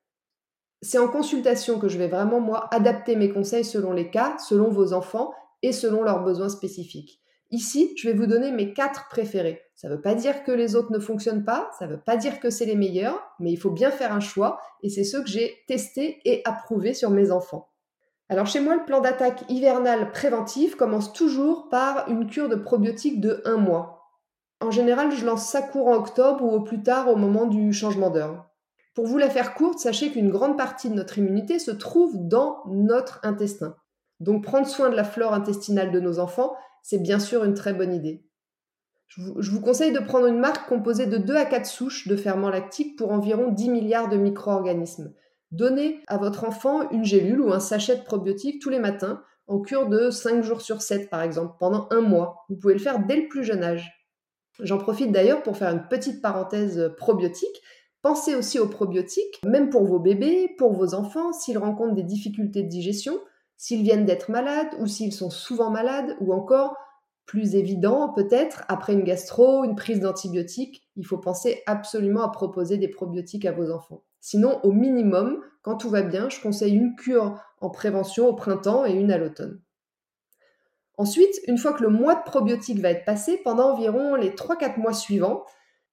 C'est 0.81 0.97
en 0.97 1.09
consultation 1.09 1.79
que 1.79 1.89
je 1.89 1.97
vais 1.97 2.07
vraiment, 2.07 2.39
moi, 2.39 2.73
adapter 2.73 3.15
mes 3.15 3.29
conseils 3.29 3.65
selon 3.65 3.91
les 3.91 4.09
cas, 4.09 4.37
selon 4.37 4.69
vos 4.69 4.93
enfants 4.93 5.33
et 5.61 5.71
selon 5.71 6.03
leurs 6.03 6.23
besoins 6.23 6.49
spécifiques. 6.49 7.21
Ici, 7.51 7.93
je 7.97 8.07
vais 8.07 8.15
vous 8.15 8.27
donner 8.27 8.51
mes 8.51 8.73
quatre 8.73 9.07
préférés. 9.09 9.59
Ça 9.75 9.89
ne 9.89 9.95
veut 9.95 10.01
pas 10.01 10.13
dire 10.13 10.43
que 10.43 10.51
les 10.51 10.75
autres 10.75 10.91
ne 10.91 10.99
fonctionnent 10.99 11.45
pas, 11.45 11.69
ça 11.79 11.87
ne 11.87 11.93
veut 11.93 12.01
pas 12.01 12.15
dire 12.15 12.39
que 12.39 12.49
c'est 12.49 12.65
les 12.65 12.75
meilleurs, 12.75 13.19
mais 13.39 13.51
il 13.51 13.57
faut 13.57 13.71
bien 13.71 13.89
faire 13.89 14.13
un 14.13 14.19
choix 14.19 14.59
et 14.83 14.89
c'est 14.89 15.03
ceux 15.03 15.23
que 15.23 15.29
j'ai 15.29 15.55
testés 15.67 16.19
et 16.25 16.41
approuvés 16.45 16.93
sur 16.93 17.09
mes 17.09 17.31
enfants. 17.31 17.69
Alors 18.29 18.45
chez 18.45 18.59
moi, 18.59 18.75
le 18.75 18.85
plan 18.85 19.01
d'attaque 19.01 19.43
hivernal 19.49 20.11
préventif 20.11 20.75
commence 20.75 21.13
toujours 21.13 21.67
par 21.69 22.07
une 22.09 22.27
cure 22.27 22.47
de 22.47 22.55
probiotiques 22.55 23.19
de 23.19 23.41
1 23.43 23.57
mois. 23.57 23.99
En 24.61 24.69
général, 24.69 25.11
je 25.11 25.25
lance 25.25 25.47
ça 25.47 25.63
court 25.63 25.87
en 25.87 25.95
octobre 25.95 26.43
ou 26.43 26.51
au 26.51 26.61
plus 26.61 26.83
tard 26.83 27.09
au 27.09 27.15
moment 27.15 27.47
du 27.47 27.73
changement 27.73 28.11
d'heure. 28.11 28.45
Pour 28.93 29.07
vous 29.07 29.17
la 29.17 29.31
faire 29.31 29.55
courte, 29.55 29.79
sachez 29.79 30.11
qu'une 30.11 30.29
grande 30.29 30.57
partie 30.57 30.89
de 30.89 30.95
notre 30.95 31.17
immunité 31.17 31.57
se 31.57 31.71
trouve 31.71 32.13
dans 32.27 32.61
notre 32.67 33.19
intestin. 33.23 33.75
Donc 34.19 34.43
prendre 34.43 34.67
soin 34.67 34.89
de 34.89 34.95
la 34.95 35.03
flore 35.03 35.33
intestinale 35.33 35.91
de 35.91 35.99
nos 35.99 36.19
enfants, 36.19 36.55
c'est 36.83 37.01
bien 37.01 37.19
sûr 37.19 37.43
une 37.45 37.53
très 37.55 37.73
bonne 37.73 37.93
idée. 37.93 38.25
Je 39.07 39.21
vous, 39.21 39.41
je 39.41 39.49
vous, 39.49 39.61
conseille 39.61 39.91
de 39.91 39.99
prendre 39.99 40.27
une 40.27 40.39
marque 40.39 40.69
composée 40.69 41.07
de 41.07 41.17
2 41.17 41.35
à 41.35 41.45
4 41.45 41.65
souches 41.65 42.07
de 42.07 42.15
ferments 42.15 42.49
lactiques 42.49 42.95
pour 42.95 43.11
environ 43.11 43.51
10 43.51 43.69
milliards 43.69 44.09
de 44.09 44.17
micro-organismes. 44.17 45.15
Donnez 45.51 46.01
à 46.07 46.17
votre 46.17 46.43
enfant 46.43 46.89
une 46.91 47.03
gélule 47.03 47.41
ou 47.41 47.51
un 47.51 47.59
sachet 47.59 47.95
de 47.95 48.03
probiotiques 48.03 48.61
tous 48.61 48.69
les 48.69 48.79
matins, 48.79 49.23
en 49.47 49.59
cure 49.59 49.89
de 49.89 50.11
5 50.11 50.43
jours 50.43 50.61
sur 50.61 50.81
7 50.81 51.09
par 51.09 51.23
exemple, 51.23 51.55
pendant 51.59 51.87
un 51.89 52.01
mois. 52.01 52.45
Vous 52.49 52.55
pouvez 52.55 52.73
le 52.73 52.79
faire 52.79 53.05
dès 53.05 53.15
le 53.15 53.27
plus 53.27 53.43
jeune 53.43 53.63
âge. 53.63 53.91
J'en 54.59 54.77
profite 54.77 55.11
d'ailleurs 55.11 55.41
pour 55.41 55.57
faire 55.57 55.71
une 55.71 55.87
petite 55.87 56.21
parenthèse 56.21 56.93
probiotique. 56.97 57.61
Pensez 58.01 58.35
aussi 58.35 58.59
aux 58.59 58.67
probiotiques, 58.67 59.41
même 59.45 59.69
pour 59.69 59.85
vos 59.85 59.99
bébés, 59.99 60.53
pour 60.57 60.73
vos 60.73 60.93
enfants, 60.93 61.33
s'ils 61.33 61.57
rencontrent 61.57 61.95
des 61.95 62.03
difficultés 62.03 62.63
de 62.63 62.69
digestion, 62.69 63.19
s'ils 63.57 63.83
viennent 63.83 64.05
d'être 64.05 64.29
malades 64.29 64.69
ou 64.79 64.85
s'ils 64.85 65.13
sont 65.13 65.29
souvent 65.29 65.71
malades, 65.71 66.15
ou 66.21 66.31
encore 66.33 66.77
plus 67.25 67.55
évident 67.55 68.09
peut-être, 68.13 68.63
après 68.67 68.93
une 68.93 69.03
gastro, 69.03 69.63
une 69.63 69.75
prise 69.75 69.99
d'antibiotiques, 69.99 70.87
il 70.95 71.05
faut 71.05 71.17
penser 71.17 71.61
absolument 71.65 72.23
à 72.23 72.29
proposer 72.29 72.77
des 72.77 72.87
probiotiques 72.87 73.45
à 73.45 73.51
vos 73.51 73.71
enfants. 73.71 74.03
Sinon, 74.21 74.59
au 74.63 74.71
minimum, 74.71 75.41
quand 75.61 75.77
tout 75.77 75.89
va 75.89 76.01
bien, 76.01 76.29
je 76.29 76.41
conseille 76.41 76.75
une 76.75 76.95
cure 76.95 77.39
en 77.61 77.69
prévention 77.69 78.27
au 78.27 78.33
printemps 78.33 78.85
et 78.85 78.93
une 78.93 79.11
à 79.11 79.17
l'automne. 79.17 79.61
Ensuite, 80.97 81.39
une 81.47 81.57
fois 81.57 81.73
que 81.73 81.83
le 81.83 81.89
mois 81.89 82.15
de 82.15 82.23
probiotiques 82.23 82.81
va 82.81 82.89
être 82.89 83.05
passé, 83.05 83.39
pendant 83.43 83.71
environ 83.71 84.15
les 84.15 84.31
3-4 84.31 84.79
mois 84.79 84.93
suivants, 84.93 85.45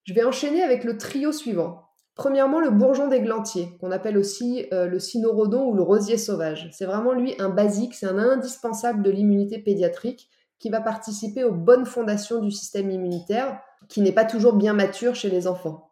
je 0.02 0.14
vais 0.14 0.25
enchaîner 0.25 0.62
avec 0.62 0.83
le 0.83 0.99
trio 0.99 1.30
suivant. 1.30 1.83
Premièrement, 2.16 2.61
le 2.61 2.71
bourgeon 2.71 3.09
d'églantier, 3.09 3.76
qu'on 3.78 3.92
appelle 3.92 4.16
aussi 4.16 4.66
euh, 4.73 4.87
le 4.87 4.99
cynorhodon 4.99 5.68
ou 5.68 5.75
le 5.75 5.83
rosier 5.83 6.16
sauvage. 6.16 6.71
C'est 6.73 6.87
vraiment 6.87 7.12
lui 7.12 7.35
un 7.38 7.50
basique, 7.50 7.95
c'est 7.95 8.06
un 8.06 8.18
indispensable 8.18 9.02
de 9.02 9.11
l'immunité 9.11 9.59
pédiatrique 9.59 10.30
qui 10.59 10.71
va 10.71 10.80
participer 10.80 11.45
aux 11.45 11.52
bonnes 11.52 11.85
fondations 11.85 12.40
du 12.40 12.50
système 12.50 12.90
immunitaire, 12.90 13.61
qui 13.88 14.00
n'est 14.00 14.12
pas 14.12 14.25
toujours 14.25 14.54
bien 14.54 14.73
mature 14.73 15.14
chez 15.14 15.28
les 15.28 15.47
enfants. 15.47 15.90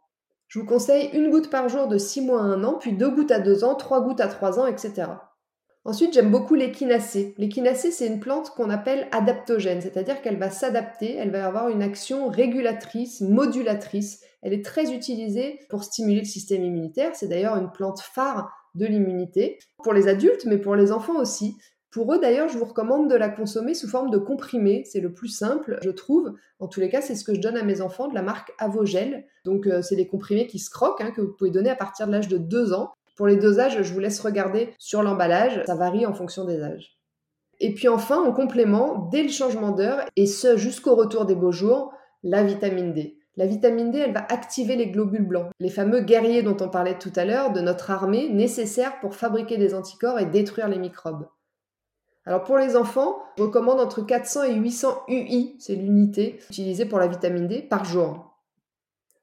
Je 0.55 0.61
vous 0.61 0.67
conseille 0.67 1.11
une 1.13 1.31
goutte 1.31 1.51
par 1.51 1.69
jour 1.69 1.89
de 1.89 1.99
6 1.99 2.21
mois 2.21 2.41
à 2.41 2.45
1 2.45 2.63
an, 2.63 2.75
puis 2.79 2.93
deux 2.93 3.11
gouttes 3.11 3.33
à 3.33 3.41
2 3.41 3.65
ans, 3.65 3.75
trois 3.75 4.05
gouttes 4.05 4.21
à 4.21 4.29
3 4.29 4.61
ans, 4.61 4.69
etc. 4.69 5.09
Ensuite, 5.85 6.15
j'aime 6.15 6.31
beaucoup 6.31 6.55
l'échinacée. 6.55 7.35
L'échinacée, 7.39 7.91
c'est 7.91 8.07
une 8.07 8.21
plante 8.21 8.51
qu'on 8.51 8.71
appelle 8.71 9.09
adaptogène, 9.11 9.81
c'est-à-dire 9.81 10.23
qu'elle 10.23 10.39
va 10.39 10.51
s'adapter, 10.51 11.17
elle 11.17 11.33
va 11.33 11.45
avoir 11.45 11.71
une 11.71 11.83
action 11.83 12.29
régulatrice, 12.29 13.21
modulatrice. 13.21 14.21
Elle 14.43 14.53
est 14.53 14.65
très 14.65 14.93
utilisée 14.93 15.59
pour 15.71 15.83
stimuler 15.83 16.21
le 16.21 16.25
système 16.25 16.63
immunitaire. 16.63 17.17
C'est 17.17 17.27
d'ailleurs 17.27 17.57
une 17.57 17.73
plante 17.73 17.99
phare 17.99 18.49
de 18.77 18.87
l'immunité 18.87 19.59
pour 19.83 19.93
les 19.93 20.07
adultes, 20.07 20.45
mais 20.47 20.59
pour 20.59 20.77
les 20.77 20.93
enfants 20.93 21.19
aussi. 21.19 21.57
Pour 21.95 22.13
eux, 22.13 22.19
d'ailleurs, 22.19 22.49
je 22.49 22.59
vous 22.59 22.65
recommande 22.65 23.09
de 23.09 23.15
la 23.15 23.29
consommer 23.29 23.73
sous 23.73 23.87
forme 23.87 24.11
de 24.11 24.19
comprimé. 24.19 24.83
C'est 24.85 24.99
le 24.99 25.13
plus 25.13 25.29
simple, 25.29 25.79
je 25.81 25.91
trouve. 25.91 26.35
En 26.59 26.67
tous 26.67 26.81
les 26.81 26.89
cas, 26.89 27.01
c'est 27.01 27.15
ce 27.15 27.23
que 27.23 27.33
je 27.33 27.41
donne 27.41 27.57
à 27.57 27.63
mes 27.63 27.81
enfants 27.81 28.09
de 28.09 28.15
la 28.17 28.23
marque 28.23 28.53
Avogel. 28.59 29.27
Donc, 29.45 29.69
euh, 29.69 29.81
c'est 29.81 29.95
des 29.95 30.09
comprimés 30.09 30.49
qui 30.49 30.59
se 30.59 30.71
croquent, 30.71 31.05
hein, 31.05 31.13
que 31.13 31.21
vous 31.21 31.33
pouvez 31.33 31.53
donner 31.53 31.71
à 31.71 31.77
partir 31.77 32.09
de 32.09 32.13
l'âge 32.13 32.27
de 32.27 32.37
2 32.37 32.73
ans. 32.73 32.95
Pour 33.17 33.29
les 33.29 33.37
dosages, 33.37 33.81
je 33.81 33.93
vous 33.93 34.01
laisse 34.01 34.19
regarder 34.19 34.75
sur 34.77 35.05
l'emballage, 35.05 35.63
ça 35.67 35.77
varie 35.77 36.05
en 36.05 36.13
fonction 36.13 36.45
des 36.45 36.61
âges. 36.65 36.99
Et 37.61 37.73
puis 37.75 37.87
enfin, 37.87 38.21
en 38.21 38.33
complément, 38.33 39.09
dès 39.13 39.23
le 39.23 39.29
changement 39.29 39.71
d'heure, 39.71 40.01
et 40.17 40.27
ce 40.27 40.57
jusqu'au 40.57 40.97
retour 40.97 41.27
des 41.27 41.37
beaux 41.37 41.53
jours, 41.53 41.93
la 42.25 42.43
vitamine 42.43 42.93
D. 42.93 43.19
La 43.37 43.47
vitamine 43.47 43.93
D, 43.93 43.99
elle 43.99 44.13
va 44.15 44.27
activer 44.31 44.75
les 44.75 44.91
globules 44.91 45.29
blancs, 45.29 45.53
les 45.61 45.71
fameux 45.71 46.01
guerriers 46.01 46.43
dont 46.43 46.57
on 46.61 46.69
parlait 46.69 46.99
tout 46.99 47.13
à 47.15 47.25
l'heure, 47.25 47.53
de 47.53 47.61
notre 47.61 47.93
armée, 47.93 48.29
nécessaires 48.31 48.99
pour 48.99 49.15
fabriquer 49.15 49.59
des 49.59 49.75
anticorps 49.75 50.19
et 50.19 50.27
détruire 50.27 50.69
les 50.69 50.81
microbes. 50.81 51.29
Alors 52.27 52.43
pour 52.43 52.57
les 52.57 52.77
enfants, 52.77 53.23
je 53.37 53.43
recommande 53.43 53.81
entre 53.81 54.01
400 54.01 54.45
et 54.45 54.55
800 54.55 55.03
UI, 55.09 55.57
c'est 55.59 55.75
l'unité 55.75 56.41
utilisée 56.51 56.87
pour 56.87 56.99
la 56.99 57.07
vitamine 57.07 57.47
D, 57.47 57.61
par 57.61 57.85
jour. 57.85 58.31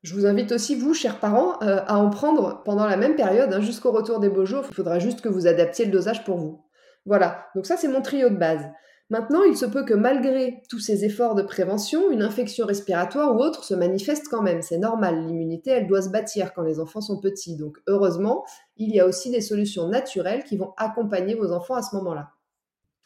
Je 0.03 0.15
vous 0.15 0.25
invite 0.25 0.51
aussi, 0.51 0.75
vous, 0.75 0.93
chers 0.93 1.20
parents, 1.20 1.62
euh, 1.62 1.81
à 1.88 1.98
en 1.98 2.10
prendre 2.10 2.63
pendant 2.63 2.86
la 2.86 2.98
même 2.98 3.15
période, 3.15 3.53
hein, 3.53 3.62
jusqu'au 3.62 3.91
retour 3.91 4.20
des 4.20 4.29
beaux 4.29 4.46
jours. 4.46 4.65
Il 4.70 4.75
faudra 4.75 5.00
juste 5.00 5.22
que 5.22 5.29
vous 5.29 5.48
adaptiez 5.48 5.86
le 5.86 5.91
dosage 5.91 6.24
pour 6.24 6.38
vous. 6.38 6.63
Voilà, 7.05 7.48
donc 7.55 7.65
ça 7.65 7.77
c'est 7.77 7.88
mon 7.88 8.01
trio 8.01 8.29
de 8.29 8.36
base. 8.36 8.65
Maintenant, 9.10 9.43
il 9.43 9.58
se 9.58 9.65
peut 9.65 9.84
que 9.84 9.93
malgré 9.93 10.62
tous 10.70 10.79
ces 10.79 11.03
efforts 11.03 11.36
de 11.36 11.41
prévention, 11.41 12.12
une 12.12 12.22
infection 12.22 12.65
respiratoire 12.65 13.36
ou 13.36 13.39
autre 13.39 13.63
se 13.63 13.74
manifeste 13.74 14.27
quand 14.29 14.41
même. 14.41 14.62
C'est 14.62 14.77
normal, 14.77 15.27
l'immunité, 15.27 15.72
elle 15.72 15.88
doit 15.88 16.01
se 16.01 16.10
bâtir 16.10 16.53
quand 16.53 16.62
les 16.62 16.79
enfants 16.79 17.01
sont 17.01 17.20
petits. 17.20 17.58
Donc 17.58 17.77
heureusement, 17.88 18.46
il 18.77 18.96
y 18.96 19.01
a 19.01 19.05
aussi 19.05 19.29
des 19.29 19.41
solutions 19.41 19.89
naturelles 19.89 20.46
qui 20.46 20.55
vont 20.55 20.74
accompagner 20.77 21.36
vos 21.36 21.51
enfants 21.51 21.75
à 21.75 21.81
ce 21.81 21.96
moment-là. 21.98 22.29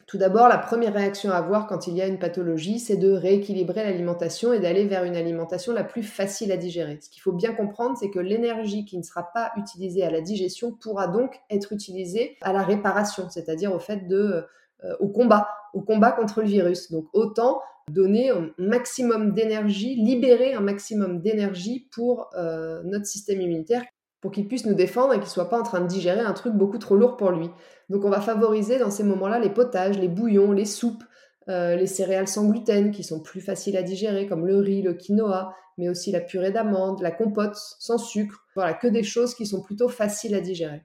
Tout 0.06 0.18
d'abord, 0.18 0.46
la 0.46 0.58
première 0.58 0.94
réaction 0.94 1.32
à 1.32 1.36
avoir 1.36 1.66
quand 1.66 1.88
il 1.88 1.96
y 1.96 2.00
a 2.00 2.06
une 2.06 2.20
pathologie, 2.20 2.78
c'est 2.78 2.96
de 2.96 3.10
rééquilibrer 3.10 3.82
l'alimentation 3.82 4.52
et 4.52 4.60
d'aller 4.60 4.86
vers 4.86 5.02
une 5.02 5.16
alimentation 5.16 5.72
la 5.72 5.82
plus 5.82 6.04
facile 6.04 6.52
à 6.52 6.56
digérer. 6.56 6.98
Ce 7.00 7.10
qu'il 7.10 7.20
faut 7.22 7.32
bien 7.32 7.52
comprendre, 7.52 7.96
c'est 7.98 8.10
que 8.10 8.20
l'énergie 8.20 8.84
qui 8.84 8.98
ne 8.98 9.02
sera 9.02 9.24
pas 9.34 9.50
utilisée 9.56 10.04
à 10.04 10.10
la 10.10 10.20
digestion 10.20 10.70
pourra 10.70 11.08
donc 11.08 11.40
être 11.50 11.72
utilisée 11.72 12.36
à 12.40 12.52
la 12.52 12.62
réparation, 12.62 13.28
c'est-à-dire 13.30 13.74
au 13.74 13.80
fait 13.80 14.06
de 14.06 14.46
euh, 14.84 14.94
au 15.00 15.08
combat, 15.08 15.48
au 15.74 15.80
combat 15.80 16.12
contre 16.12 16.40
le 16.40 16.46
virus. 16.46 16.92
Donc 16.92 17.06
autant 17.12 17.60
donner 17.90 18.30
un 18.30 18.50
maximum 18.58 19.32
d'énergie, 19.32 19.96
libérer 19.96 20.54
un 20.54 20.60
maximum 20.60 21.20
d'énergie 21.20 21.88
pour 21.92 22.30
euh, 22.34 22.82
notre 22.84 23.06
système 23.06 23.40
immunitaire 23.40 23.82
qu'il 24.30 24.48
puisse 24.48 24.66
nous 24.66 24.74
défendre 24.74 25.14
et 25.14 25.18
qu'il 25.18 25.28
soit 25.28 25.48
pas 25.48 25.58
en 25.58 25.62
train 25.62 25.80
de 25.80 25.86
digérer 25.86 26.20
un 26.20 26.32
truc 26.32 26.54
beaucoup 26.54 26.78
trop 26.78 26.96
lourd 26.96 27.16
pour 27.16 27.30
lui. 27.30 27.50
Donc 27.90 28.04
on 28.04 28.10
va 28.10 28.20
favoriser 28.20 28.78
dans 28.78 28.90
ces 28.90 29.04
moments-là 29.04 29.38
les 29.38 29.50
potages, 29.50 29.98
les 29.98 30.08
bouillons, 30.08 30.52
les 30.52 30.64
soupes, 30.64 31.04
euh, 31.48 31.76
les 31.76 31.86
céréales 31.86 32.28
sans 32.28 32.48
gluten 32.48 32.90
qui 32.90 33.04
sont 33.04 33.20
plus 33.20 33.40
faciles 33.40 33.76
à 33.76 33.82
digérer 33.82 34.26
comme 34.26 34.46
le 34.46 34.58
riz, 34.58 34.82
le 34.82 34.94
quinoa, 34.94 35.54
mais 35.78 35.88
aussi 35.88 36.10
la 36.10 36.20
purée 36.20 36.50
d'amandes, 36.50 37.00
la 37.02 37.10
compote 37.10 37.54
sans 37.54 37.98
sucre. 37.98 38.44
Voilà, 38.54 38.74
que 38.74 38.88
des 38.88 39.02
choses 39.02 39.34
qui 39.34 39.46
sont 39.46 39.62
plutôt 39.62 39.88
faciles 39.88 40.34
à 40.34 40.40
digérer. 40.40 40.82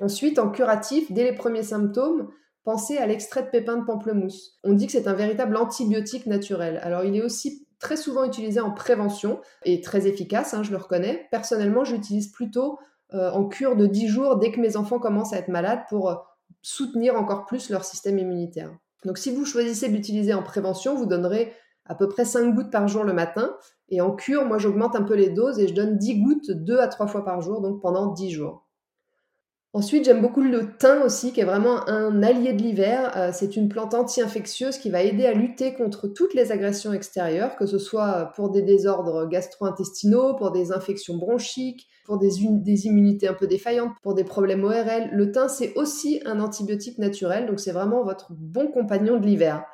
Ensuite, 0.00 0.38
en 0.38 0.50
curatif, 0.50 1.10
dès 1.12 1.24
les 1.24 1.34
premiers 1.34 1.64
symptômes, 1.64 2.28
pensez 2.64 2.96
à 2.96 3.06
l'extrait 3.06 3.42
de 3.42 3.48
pépins 3.48 3.76
de 3.76 3.84
pamplemousse. 3.84 4.58
On 4.64 4.72
dit 4.72 4.86
que 4.86 4.92
c'est 4.92 5.08
un 5.08 5.14
véritable 5.14 5.56
antibiotique 5.56 6.26
naturel. 6.26 6.80
Alors 6.82 7.04
il 7.04 7.16
est 7.16 7.22
aussi 7.22 7.66
très 7.80 7.96
souvent 7.96 8.24
utilisé 8.24 8.60
en 8.60 8.70
prévention 8.70 9.40
et 9.64 9.80
très 9.80 10.06
efficace, 10.06 10.54
hein, 10.54 10.62
je 10.62 10.70
le 10.70 10.76
reconnais. 10.76 11.26
Personnellement, 11.30 11.84
j'utilise 11.84 12.30
plutôt 12.30 12.78
euh, 13.14 13.30
en 13.32 13.46
cure 13.46 13.74
de 13.74 13.86
10 13.86 14.06
jours 14.06 14.36
dès 14.36 14.52
que 14.52 14.60
mes 14.60 14.76
enfants 14.76 15.00
commencent 15.00 15.32
à 15.32 15.38
être 15.38 15.48
malades 15.48 15.82
pour 15.88 16.10
euh, 16.10 16.14
soutenir 16.62 17.16
encore 17.16 17.46
plus 17.46 17.70
leur 17.70 17.84
système 17.84 18.18
immunitaire. 18.18 18.70
Donc 19.04 19.18
si 19.18 19.34
vous 19.34 19.44
choisissez 19.44 19.88
de 19.88 19.94
l'utiliser 19.94 20.34
en 20.34 20.42
prévention, 20.42 20.94
vous 20.94 21.06
donnerez 21.06 21.52
à 21.86 21.94
peu 21.94 22.06
près 22.06 22.24
5 22.24 22.54
gouttes 22.54 22.70
par 22.70 22.86
jour 22.86 23.02
le 23.02 23.14
matin. 23.14 23.56
Et 23.88 24.00
en 24.00 24.14
cure, 24.14 24.44
moi 24.44 24.58
j'augmente 24.58 24.94
un 24.94 25.02
peu 25.02 25.14
les 25.14 25.30
doses 25.30 25.58
et 25.58 25.66
je 25.66 25.74
donne 25.74 25.96
10 25.96 26.22
gouttes 26.22 26.50
2 26.50 26.78
à 26.78 26.86
3 26.86 27.06
fois 27.06 27.24
par 27.24 27.40
jour, 27.40 27.60
donc 27.60 27.80
pendant 27.80 28.12
10 28.12 28.30
jours. 28.30 28.68
Ensuite, 29.72 30.04
j'aime 30.04 30.20
beaucoup 30.20 30.40
le 30.40 30.76
thym 30.78 31.02
aussi, 31.02 31.32
qui 31.32 31.40
est 31.40 31.44
vraiment 31.44 31.88
un 31.88 32.24
allié 32.24 32.52
de 32.54 32.60
l'hiver. 32.60 33.12
Euh, 33.16 33.30
c'est 33.32 33.54
une 33.54 33.68
plante 33.68 33.94
anti-infectieuse 33.94 34.78
qui 34.78 34.90
va 34.90 35.00
aider 35.00 35.26
à 35.26 35.32
lutter 35.32 35.74
contre 35.74 36.08
toutes 36.08 36.34
les 36.34 36.50
agressions 36.50 36.92
extérieures, 36.92 37.54
que 37.54 37.66
ce 37.66 37.78
soit 37.78 38.32
pour 38.34 38.50
des 38.50 38.62
désordres 38.62 39.28
gastro-intestinaux, 39.28 40.34
pour 40.34 40.50
des 40.50 40.72
infections 40.72 41.16
bronchiques, 41.18 41.86
pour 42.04 42.18
des, 42.18 42.30
des, 42.50 42.86
immunités 42.86 43.28
un 43.28 43.34
peu 43.34 43.46
défaillantes, 43.46 43.92
pour 44.02 44.14
des 44.14 44.24
problèmes 44.24 44.64
ORL. 44.64 45.10
Le 45.12 45.30
thym, 45.30 45.48
c'est 45.48 45.72
aussi 45.76 46.20
un 46.26 46.40
antibiotique 46.40 46.98
naturel, 46.98 47.46
donc 47.46 47.60
c'est 47.60 47.70
vraiment 47.70 48.02
votre 48.02 48.32
bon 48.32 48.66
compagnon 48.72 49.18
de 49.20 49.26
l'hiver. 49.26 49.64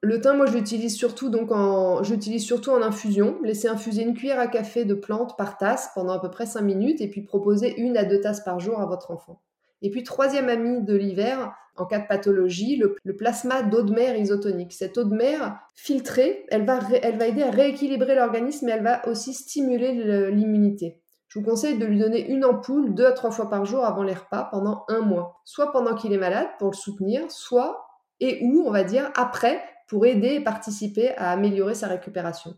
Le 0.00 0.20
thym, 0.20 0.36
moi, 0.36 0.46
je 0.46 0.54
l'utilise 0.56 0.96
surtout 0.96 1.28
donc 1.28 1.50
en, 1.50 2.04
j'utilise 2.04 2.44
surtout 2.44 2.70
en 2.70 2.82
infusion. 2.82 3.38
Laissez 3.42 3.66
infuser 3.66 4.02
une 4.02 4.14
cuillère 4.14 4.38
à 4.38 4.46
café 4.46 4.84
de 4.84 4.94
plantes 4.94 5.36
par 5.36 5.58
tasse 5.58 5.90
pendant 5.94 6.12
à 6.12 6.20
peu 6.20 6.30
près 6.30 6.46
5 6.46 6.60
minutes 6.60 7.00
et 7.00 7.08
puis 7.08 7.22
proposer 7.22 7.78
une 7.80 7.96
à 7.96 8.04
deux 8.04 8.20
tasses 8.20 8.44
par 8.44 8.60
jour 8.60 8.80
à 8.80 8.86
votre 8.86 9.10
enfant. 9.10 9.42
Et 9.82 9.90
puis 9.90 10.04
troisième 10.04 10.48
ami 10.48 10.82
de 10.84 10.94
l'hiver, 10.94 11.52
en 11.76 11.84
cas 11.84 11.98
de 11.98 12.06
pathologie, 12.06 12.76
le, 12.76 13.16
plasma 13.16 13.62
d'eau 13.62 13.82
de 13.82 13.92
mer 13.92 14.16
isotonique. 14.16 14.72
Cette 14.72 14.98
eau 14.98 15.04
de 15.04 15.14
mer 15.14 15.58
filtrée, 15.74 16.46
elle 16.48 16.64
va, 16.64 16.80
elle 17.02 17.18
va 17.18 17.26
aider 17.26 17.42
à 17.42 17.50
rééquilibrer 17.50 18.14
l'organisme 18.14 18.68
et 18.68 18.72
elle 18.72 18.82
va 18.82 19.06
aussi 19.08 19.34
stimuler 19.34 20.30
l'immunité. 20.30 21.00
Je 21.28 21.38
vous 21.38 21.44
conseille 21.44 21.78
de 21.78 21.84
lui 21.84 21.98
donner 21.98 22.28
une 22.30 22.44
ampoule 22.44 22.94
deux 22.94 23.04
à 23.04 23.12
trois 23.12 23.30
fois 23.30 23.50
par 23.50 23.64
jour 23.64 23.84
avant 23.84 24.02
les 24.02 24.14
repas 24.14 24.48
pendant 24.50 24.84
un 24.88 25.00
mois. 25.00 25.40
Soit 25.44 25.72
pendant 25.72 25.94
qu'il 25.94 26.12
est 26.12 26.18
malade 26.18 26.48
pour 26.58 26.70
le 26.70 26.76
soutenir, 26.76 27.30
soit 27.30 27.84
et 28.20 28.40
ou, 28.42 28.64
on 28.66 28.70
va 28.70 28.82
dire, 28.82 29.12
après 29.14 29.62
pour 29.88 30.06
aider 30.06 30.34
et 30.34 30.40
participer 30.40 31.14
à 31.16 31.30
améliorer 31.30 31.74
sa 31.74 31.88
récupération. 31.88 32.54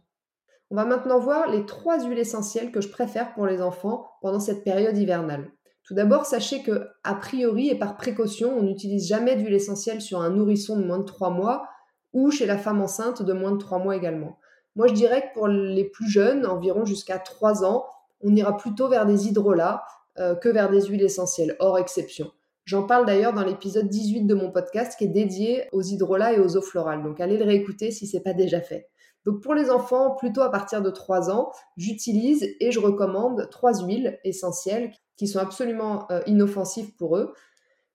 On 0.71 0.77
va 0.77 0.85
maintenant 0.85 1.19
voir 1.19 1.49
les 1.49 1.65
trois 1.65 2.05
huiles 2.05 2.19
essentielles 2.19 2.71
que 2.71 2.81
je 2.81 2.89
préfère 2.89 3.33
pour 3.35 3.47
les 3.47 3.63
enfants 3.63 4.11
pendant 4.21 4.41
cette 4.41 4.63
période 4.63 4.97
hivernale. 4.97 5.51
Tout 5.85 5.95
d'abord, 5.95 6.27
sachez 6.27 6.63
que, 6.63 6.89
a 7.03 7.15
priori 7.15 7.69
et 7.69 7.79
par 7.79 7.97
précaution, 7.97 8.57
on 8.57 8.63
n'utilise 8.63 9.09
jamais 9.09 9.35
d'huile 9.37 9.55
essentielle 9.55 10.01
sur 10.01 10.21
un 10.21 10.31
nourrisson 10.31 10.77
de 10.77 10.85
moins 10.85 10.99
de 10.99 11.05
3 11.05 11.31
mois 11.31 11.67
ou 12.13 12.31
chez 12.31 12.47
la 12.47 12.59
femme 12.59 12.81
enceinte 12.81 13.23
de 13.23 13.33
moins 13.33 13.53
de 13.53 13.57
3 13.57 13.79
mois 13.79 13.97
également. 13.97 14.39
Moi, 14.77 14.87
je 14.87 14.93
dirais 14.93 15.23
que 15.23 15.35
pour 15.35 15.49
les 15.49 15.85
plus 15.85 16.09
jeunes, 16.09 16.47
environ 16.47 16.85
jusqu'à 16.85 17.19
3 17.19 17.65
ans, 17.65 17.87
on 18.21 18.35
ira 18.37 18.57
plutôt 18.57 18.89
vers 18.89 19.07
des 19.07 19.27
hydrolats 19.27 19.83
euh, 20.19 20.35
que 20.35 20.49
vers 20.49 20.71
des 20.71 20.83
huiles 20.83 21.03
essentielles, 21.03 21.57
hors 21.59 21.79
exception. 21.79 22.31
J'en 22.71 22.85
parle 22.85 23.05
d'ailleurs 23.05 23.33
dans 23.33 23.43
l'épisode 23.43 23.89
18 23.89 24.27
de 24.27 24.35
mon 24.37 24.53
podcast 24.53 24.97
qui 24.97 25.03
est 25.03 25.09
dédié 25.09 25.65
aux 25.73 25.83
hydrolats 25.83 26.35
et 26.35 26.39
aux 26.39 26.57
eaux 26.57 26.63
florales. 26.63 27.03
Donc 27.03 27.21
allez 27.21 27.37
le 27.37 27.45
réécouter 27.45 27.91
si 27.91 28.07
ce 28.07 28.17
n'est 28.17 28.23
pas 28.23 28.33
déjà 28.33 28.61
fait. 28.61 28.89
Donc 29.27 29.43
pour 29.43 29.55
les 29.55 29.71
enfants, 29.71 30.15
plutôt 30.15 30.43
à 30.43 30.53
partir 30.53 30.81
de 30.81 30.89
3 30.89 31.33
ans, 31.33 31.51
j'utilise 31.77 32.45
et 32.61 32.71
je 32.71 32.79
recommande 32.79 33.49
trois 33.51 33.85
huiles 33.85 34.21
essentielles 34.23 34.93
qui 35.17 35.27
sont 35.27 35.41
absolument 35.41 36.07
euh, 36.13 36.21
inoffensives 36.27 36.95
pour 36.95 37.17
eux. 37.17 37.35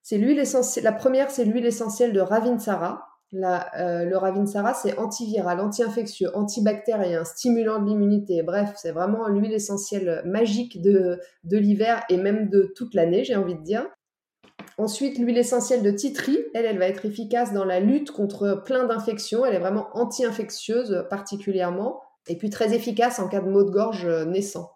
C'est 0.01 0.17
l'huile 0.17 0.39
essentielle. 0.39 0.84
La 0.84 0.91
première, 0.91 1.32
c'est 1.32 1.46
l'huile 1.46 1.65
essentielle 1.65 2.12
de 2.12 2.20
Ravinsara. 2.20 3.08
Euh, 3.34 4.03
le 4.03 4.17
Ravinsara, 4.17 4.74
c'est 4.74 5.00
antiviral, 5.00 5.62
anti-infectieux, 5.62 6.36
antibactérien, 6.36 7.24
stimulant 7.24 7.82
de 7.82 7.88
l'immunité. 7.88 8.44
Bref, 8.44 8.74
c'est 8.75 8.91
vraiment 8.91 9.29
l'huile 9.29 9.53
essentielle 9.53 10.22
magique 10.25 10.82
de, 10.82 11.22
de 11.46 11.58
l'hiver 11.58 12.03
et 12.10 12.17
même 12.17 12.50
de 12.50 12.74
toute 12.75 12.94
l'année, 12.94 13.24
j'ai 13.24 13.38
envie 13.38 13.55
de 13.55 13.63
dire. 13.63 13.88
Ensuite, 14.77 15.17
l'huile 15.17 15.38
essentielle 15.38 15.84
de 15.84 15.91
titri, 15.91 16.38
elle, 16.53 16.65
elle 16.65 16.79
va 16.79 16.88
être 16.88 17.05
efficace 17.05 17.53
dans 17.53 17.63
la 17.63 17.79
lutte 17.79 18.12
contre 18.12 18.62
plein 18.65 18.86
d'infections. 18.86 19.46
Elle 19.46 19.55
est 19.55 19.60
vraiment 19.60 19.88
anti-infectieuse 19.94 21.05
particulièrement. 21.10 22.01
Et 22.27 22.38
puis 22.38 22.50
très 22.50 22.74
efficace 22.74 23.20
en 23.20 23.27
cas 23.27 23.39
de 23.39 23.50
maux 23.50 23.63
de 23.63 23.70
gorge 23.70 24.05
naissant. 24.05 24.72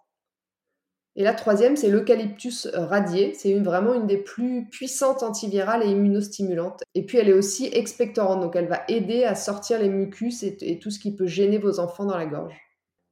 Et 1.16 1.24
la 1.24 1.34
troisième, 1.34 1.76
c'est 1.76 1.90
l'eucalyptus 1.90 2.68
radié. 2.74 3.34
C'est 3.34 3.54
vraiment 3.60 3.94
une 3.94 4.08
des 4.08 4.18
plus 4.18 4.68
puissantes 4.70 5.22
antivirales 5.22 5.84
et 5.84 5.90
immunostimulantes. 5.90 6.82
Et 6.96 7.06
puis 7.06 7.18
elle 7.18 7.28
est 7.28 7.34
aussi 7.34 7.70
expectorante, 7.74 8.40
donc 8.40 8.56
elle 8.56 8.70
va 8.70 8.84
aider 8.88 9.26
à 9.26 9.36
sortir 9.36 9.80
les 9.80 9.90
mucus 9.90 10.44
et, 10.44 10.80
tout 10.80 10.92
ce 10.92 11.00
qui 11.00 11.14
peut 11.14 11.28
gêner 11.28 11.58
vos 11.58 11.80
enfants 11.80 12.06
dans 12.06 12.18
la 12.18 12.26
gorge. 12.26 12.56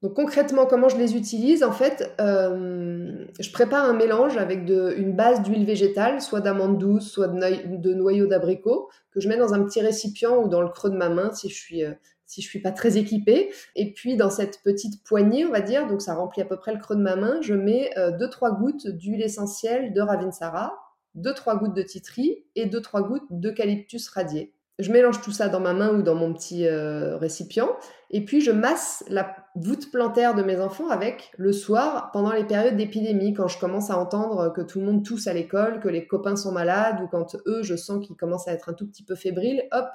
Donc 0.04 0.14
concrètement, 0.14 0.68
comment 0.68 0.90
je 0.90 0.98
les 0.98 1.16
utilise? 1.16 1.64
En 1.64 1.72
fait, 1.72 2.14
euh, 2.22 3.26
je 3.40 3.52
prépare 3.52 3.84
un 3.84 3.94
mélange 3.94 4.38
avec 4.38 4.60
une 4.70 5.16
base 5.16 5.42
d'huile 5.42 5.66
végétale, 5.66 6.22
soit 6.22 6.40
d'amande 6.42 6.78
douce, 6.78 7.10
soit 7.10 7.28
de, 7.28 7.78
de 7.78 7.94
noyaux 7.96 8.28
d'abricot, 8.28 8.90
que 9.12 9.20
je 9.20 9.28
mets 9.28 9.38
dans 9.38 9.56
un 9.56 9.64
petit 9.64 9.82
récipient 9.82 10.38
ou 10.38 10.50
dans 10.50 10.62
le 10.62 10.70
creux 10.70 10.92
de 10.92 10.98
ma 10.98 11.10
main 11.10 11.34
si 11.34 11.50
je 11.50 11.56
suis 11.56 11.84
euh, 11.84 11.94
si 12.28 12.42
je 12.42 12.48
suis 12.48 12.60
pas 12.60 12.72
très 12.72 12.98
équipée. 12.98 13.52
Et 13.76 13.94
puis 13.94 14.18
dans 14.18 14.30
cette 14.30 14.62
petite 14.62 15.04
poignée, 15.04 15.46
on 15.46 15.52
va 15.52 15.62
dire, 15.62 15.88
donc 15.88 16.02
ça 16.02 16.14
remplit 16.14 16.42
à 16.42 16.46
peu 16.46 16.58
près 16.58 16.74
le 16.74 16.80
creux 16.80 16.96
de 16.96 17.02
ma 17.02 17.16
main, 17.16 17.42
je 17.42 17.56
mets 17.56 17.90
2-3 17.96 17.98
euh, 17.98 18.52
gouttes 18.52 18.88
d'huile 18.88 19.24
essentielle 19.24 19.94
de 19.94 20.02
Ravinsara, 20.02 20.78
2-3 21.16 21.58
gouttes 21.58 21.74
de 21.74 21.82
titri 21.82 22.46
et 22.56 22.68
2-3 22.68 23.08
gouttes 23.08 23.28
d'eucalyptus 23.32 24.10
radié. 24.10 24.54
Je 24.80 24.92
mélange 24.92 25.22
tout 25.22 25.32
ça 25.32 25.50
dans 25.50 25.60
ma 25.60 25.74
main 25.74 25.90
ou 25.94 26.02
dans 26.02 26.16
mon 26.16 26.34
petit 26.34 26.68
euh, 26.68 27.18
récipient 27.18 27.70
et 28.10 28.24
puis 28.24 28.42
je 28.42 28.52
masse 28.52 29.04
la 29.10 29.36
voûte 29.56 29.92
plantaire 29.92 30.34
de 30.34 30.44
mes 30.44 30.60
enfants 30.60 30.90
avec 30.90 31.32
le 31.38 31.52
soir 31.52 32.10
pendant 32.14 32.32
les 32.32 32.46
périodes 32.46 32.78
d'épidémie, 32.78 33.34
quand 33.34 33.48
je 33.48 33.60
commence 33.60 33.90
à 33.90 33.98
entendre 33.98 34.54
que 34.54 34.62
tout 34.62 34.80
le 34.80 34.86
monde 34.86 35.04
tousse 35.04 35.28
à 35.28 35.34
l'école, 35.34 35.80
que 35.80 35.90
les 35.90 36.08
copains 36.08 36.38
sont 36.38 36.52
malades 36.52 37.02
ou 37.02 37.08
quand 37.08 37.36
eux, 37.46 37.64
je 37.64 37.76
sens 37.76 38.06
qu'ils 38.06 38.16
commencent 38.16 38.48
à 38.48 38.54
être 38.54 38.70
un 38.70 38.74
tout 38.74 38.88
petit 38.88 39.04
peu 39.04 39.16
fébriles, 39.16 39.64
hop, 39.72 39.88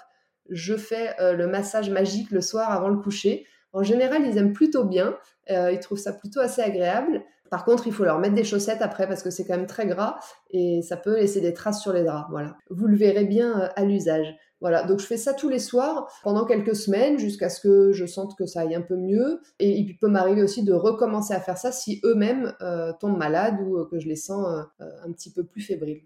je 0.51 0.77
fais 0.77 1.15
euh, 1.21 1.33
le 1.33 1.47
massage 1.47 1.89
magique 1.89 2.31
le 2.31 2.41
soir 2.43 2.71
avant 2.71 2.89
le 2.89 2.99
coucher. 2.99 3.47
En 3.73 3.83
général, 3.83 4.27
ils 4.27 4.37
aiment 4.37 4.53
plutôt 4.53 4.85
bien, 4.85 5.17
euh, 5.51 5.73
ils 5.73 5.81
trouvent 5.81 5.99
ça 5.99 6.13
plutôt 6.13 6.41
assez 6.41 6.61
agréable. 6.61 7.23
Par 7.51 7.65
contre, 7.65 7.87
il 7.87 7.93
faut 7.93 8.05
leur 8.05 8.19
mettre 8.19 8.35
des 8.35 8.45
chaussettes 8.45 8.83
après 8.83 9.07
parce 9.07 9.23
que 9.23 9.31
c'est 9.31 9.47
quand 9.47 9.57
même 9.57 9.67
très 9.67 9.87
gras 9.87 10.19
et 10.51 10.83
ça 10.83 10.97
peut 10.97 11.17
laisser 11.17 11.41
des 11.41 11.55
traces 11.55 11.81
sur 11.81 11.93
les 11.93 12.03
draps. 12.03 12.29
Voilà. 12.31 12.57
Vous 12.69 12.87
le 12.87 12.97
verrez 12.97 13.25
bien 13.25 13.71
à 13.77 13.85
l'usage. 13.85 14.35
Voilà, 14.63 14.85
donc 14.85 15.01
je 15.01 15.07
fais 15.07 15.19
ça 15.19 15.35
tous 15.35 15.51
les 15.51 15.59
soirs 15.59 16.11
pendant 16.23 16.47
quelques 16.47 16.75
semaines 16.75 17.19
jusqu'à 17.19 17.51
ce 17.51 17.61
que 17.61 17.93
je 17.93 18.07
sente 18.07 18.39
que 18.39 18.47
ça 18.47 18.61
aille 18.61 18.75
un 18.75 18.81
peu 18.81 18.97
mieux. 18.97 19.41
Et 19.59 19.73
il 19.73 19.99
peut 19.99 20.09
m'arriver 20.09 20.43
aussi 20.43 20.65
de 20.65 20.73
recommencer 20.73 21.35
à 21.35 21.41
faire 21.41 21.59
ça 21.59 21.71
si 21.71 22.01
eux-mêmes 22.05 22.55
tombent 23.01 23.19
malades 23.19 23.61
ou 23.61 23.85
que 23.91 23.99
je 23.99 24.09
les 24.09 24.17
sens 24.17 24.47
un 24.79 25.13
petit 25.13 25.31
peu 25.31 25.45
plus 25.45 25.61
fébriles. 25.61 26.03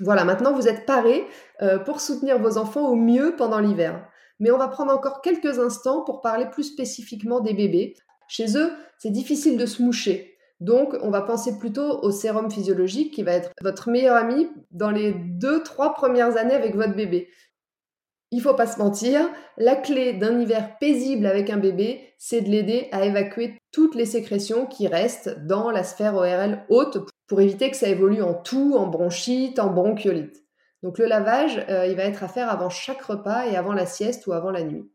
Voilà, 0.00 0.24
maintenant 0.24 0.52
vous 0.52 0.68
êtes 0.68 0.86
parés 0.86 1.26
euh, 1.60 1.78
pour 1.78 2.00
soutenir 2.00 2.38
vos 2.38 2.56
enfants 2.56 2.88
au 2.88 2.94
mieux 2.94 3.34
pendant 3.36 3.58
l'hiver. 3.58 4.06
Mais 4.38 4.50
on 4.52 4.58
va 4.58 4.68
prendre 4.68 4.92
encore 4.92 5.20
quelques 5.22 5.58
instants 5.58 6.04
pour 6.04 6.20
parler 6.20 6.46
plus 6.46 6.62
spécifiquement 6.62 7.40
des 7.40 7.52
bébés. 7.52 7.94
Chez 8.28 8.56
eux, 8.56 8.70
c'est 8.98 9.10
difficile 9.10 9.58
de 9.58 9.66
se 9.66 9.82
moucher. 9.82 10.36
Donc, 10.60 10.96
on 11.02 11.10
va 11.10 11.22
penser 11.22 11.58
plutôt 11.58 12.00
au 12.02 12.10
sérum 12.10 12.50
physiologique 12.50 13.14
qui 13.14 13.22
va 13.22 13.32
être 13.32 13.50
votre 13.60 13.90
meilleur 13.90 14.16
ami 14.16 14.48
dans 14.70 14.90
les 14.90 15.12
deux, 15.12 15.62
trois 15.62 15.94
premières 15.94 16.36
années 16.36 16.54
avec 16.54 16.76
votre 16.76 16.94
bébé. 16.94 17.28
Il 18.30 18.42
faut 18.42 18.54
pas 18.54 18.66
se 18.66 18.78
mentir, 18.78 19.20
la 19.56 19.74
clé 19.74 20.12
d'un 20.12 20.38
hiver 20.38 20.76
paisible 20.78 21.26
avec 21.26 21.48
un 21.48 21.56
bébé, 21.56 22.12
c'est 22.18 22.42
de 22.42 22.50
l'aider 22.50 22.88
à 22.92 23.04
évacuer 23.04 23.58
toutes 23.72 23.94
les 23.94 24.04
sécrétions 24.04 24.66
qui 24.66 24.86
restent 24.86 25.46
dans 25.46 25.70
la 25.70 25.82
sphère 25.82 26.14
ORL 26.14 26.64
haute 26.68 26.98
pour 27.26 27.40
éviter 27.40 27.70
que 27.70 27.76
ça 27.76 27.88
évolue 27.88 28.22
en 28.22 28.34
toux, 28.34 28.74
en 28.76 28.86
bronchite, 28.86 29.58
en 29.58 29.70
bronchiolite. 29.70 30.44
Donc 30.82 30.98
le 30.98 31.06
lavage, 31.06 31.64
euh, 31.68 31.86
il 31.86 31.96
va 31.96 32.04
être 32.04 32.22
à 32.22 32.28
faire 32.28 32.50
avant 32.50 32.70
chaque 32.70 33.02
repas 33.02 33.46
et 33.46 33.56
avant 33.56 33.72
la 33.72 33.86
sieste 33.86 34.26
ou 34.26 34.32
avant 34.32 34.50
la 34.50 34.62
nuit. 34.62 34.90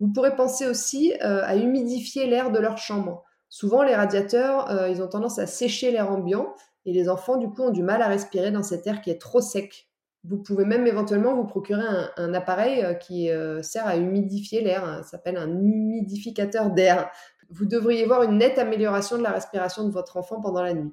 Vous 0.00 0.12
pourrez 0.12 0.36
penser 0.36 0.66
aussi 0.66 1.12
euh, 1.22 1.42
à 1.44 1.56
humidifier 1.56 2.26
l'air 2.26 2.50
de 2.50 2.58
leur 2.58 2.78
chambre. 2.78 3.24
Souvent, 3.48 3.82
les 3.82 3.94
radiateurs, 3.94 4.70
euh, 4.70 4.88
ils 4.88 5.02
ont 5.02 5.08
tendance 5.08 5.38
à 5.38 5.46
sécher 5.46 5.90
l'air 5.90 6.10
ambiant 6.10 6.54
et 6.86 6.92
les 6.92 7.08
enfants, 7.08 7.36
du 7.36 7.48
coup, 7.48 7.62
ont 7.62 7.70
du 7.70 7.82
mal 7.82 8.02
à 8.02 8.08
respirer 8.08 8.50
dans 8.50 8.62
cet 8.62 8.86
air 8.86 9.00
qui 9.00 9.10
est 9.10 9.20
trop 9.20 9.40
sec. 9.40 9.88
Vous 10.24 10.38
pouvez 10.38 10.64
même 10.64 10.86
éventuellement 10.86 11.34
vous 11.34 11.46
procurer 11.46 11.84
un, 12.16 12.34
appareil 12.34 12.98
qui 13.00 13.28
sert 13.62 13.86
à 13.86 13.96
humidifier 13.96 14.62
l'air. 14.62 14.84
Hein. 14.84 15.02
Ça 15.02 15.10
s'appelle 15.10 15.36
un 15.36 15.50
humidificateur 15.50 16.70
d'air. 16.70 17.10
Vous 17.50 17.66
devriez 17.66 18.06
voir 18.06 18.22
une 18.22 18.38
nette 18.38 18.58
amélioration 18.58 19.18
de 19.18 19.22
la 19.22 19.32
respiration 19.32 19.84
de 19.84 19.92
votre 19.92 20.16
enfant 20.16 20.40
pendant 20.40 20.62
la 20.62 20.72
nuit. 20.72 20.92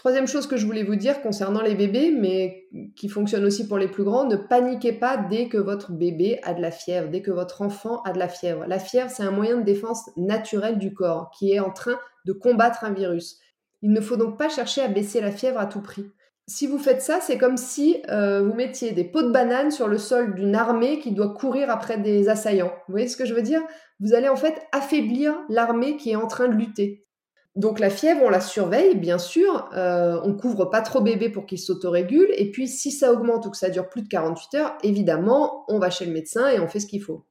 Troisième 0.00 0.26
chose 0.26 0.46
que 0.46 0.56
je 0.56 0.64
voulais 0.64 0.82
vous 0.82 0.96
dire 0.96 1.20
concernant 1.20 1.60
les 1.60 1.74
bébés, 1.74 2.10
mais 2.10 2.64
qui 2.96 3.10
fonctionne 3.10 3.44
aussi 3.44 3.68
pour 3.68 3.76
les 3.76 3.86
plus 3.86 4.02
grands, 4.02 4.24
ne 4.24 4.36
paniquez 4.36 4.94
pas 4.94 5.18
dès 5.18 5.48
que 5.48 5.58
votre 5.58 5.92
bébé 5.92 6.40
a 6.42 6.54
de 6.54 6.62
la 6.62 6.70
fièvre, 6.70 7.10
dès 7.10 7.20
que 7.20 7.30
votre 7.30 7.60
enfant 7.60 8.00
a 8.04 8.12
de 8.12 8.18
la 8.18 8.28
fièvre. 8.28 8.64
La 8.66 8.78
fièvre, 8.78 9.10
c'est 9.10 9.24
un 9.24 9.30
moyen 9.30 9.58
de 9.58 9.62
défense 9.62 10.08
naturel 10.16 10.78
du 10.78 10.94
corps 10.94 11.30
qui 11.38 11.52
est 11.52 11.60
en 11.60 11.70
train 11.70 11.98
de 12.24 12.32
combattre 12.32 12.84
un 12.84 12.94
virus. 12.94 13.40
Il 13.82 13.92
ne 13.92 14.00
faut 14.00 14.16
donc 14.16 14.38
pas 14.38 14.48
chercher 14.48 14.80
à 14.80 14.88
baisser 14.88 15.20
la 15.20 15.32
fièvre 15.32 15.58
à 15.58 15.66
tout 15.66 15.82
prix. 15.82 16.10
Si 16.50 16.66
vous 16.66 16.78
faites 16.78 17.00
ça, 17.00 17.20
c'est 17.20 17.38
comme 17.38 17.56
si 17.56 18.02
euh, 18.08 18.42
vous 18.42 18.54
mettiez 18.54 18.90
des 18.90 19.04
pots 19.04 19.22
de 19.22 19.30
bananes 19.30 19.70
sur 19.70 19.86
le 19.86 19.98
sol 19.98 20.34
d'une 20.34 20.56
armée 20.56 20.98
qui 20.98 21.12
doit 21.12 21.32
courir 21.32 21.70
après 21.70 21.96
des 21.96 22.28
assaillants. 22.28 22.72
Vous 22.88 22.92
voyez 22.92 23.06
ce 23.06 23.16
que 23.16 23.24
je 23.24 23.34
veux 23.34 23.42
dire? 23.42 23.62
Vous 24.00 24.14
allez 24.14 24.28
en 24.28 24.34
fait 24.34 24.60
affaiblir 24.72 25.32
l'armée 25.48 25.96
qui 25.96 26.10
est 26.10 26.16
en 26.16 26.26
train 26.26 26.48
de 26.48 26.56
lutter. 26.56 27.06
Donc 27.54 27.78
la 27.78 27.88
fièvre, 27.88 28.22
on 28.24 28.30
la 28.30 28.40
surveille, 28.40 28.96
bien 28.96 29.18
sûr. 29.18 29.70
Euh, 29.76 30.20
on 30.24 30.34
couvre 30.34 30.64
pas 30.64 30.80
trop 30.80 31.00
bébé 31.00 31.28
pour 31.28 31.46
qu'il 31.46 31.60
s'autorégule. 31.60 32.30
Et 32.36 32.50
puis 32.50 32.66
si 32.66 32.90
ça 32.90 33.12
augmente 33.12 33.46
ou 33.46 33.50
que 33.50 33.56
ça 33.56 33.70
dure 33.70 33.88
plus 33.88 34.02
de 34.02 34.08
48 34.08 34.58
heures, 34.58 34.78
évidemment, 34.82 35.64
on 35.68 35.78
va 35.78 35.88
chez 35.88 36.04
le 36.04 36.12
médecin 36.12 36.48
et 36.48 36.58
on 36.58 36.66
fait 36.66 36.80
ce 36.80 36.88
qu'il 36.88 37.00
faut. 37.00 37.26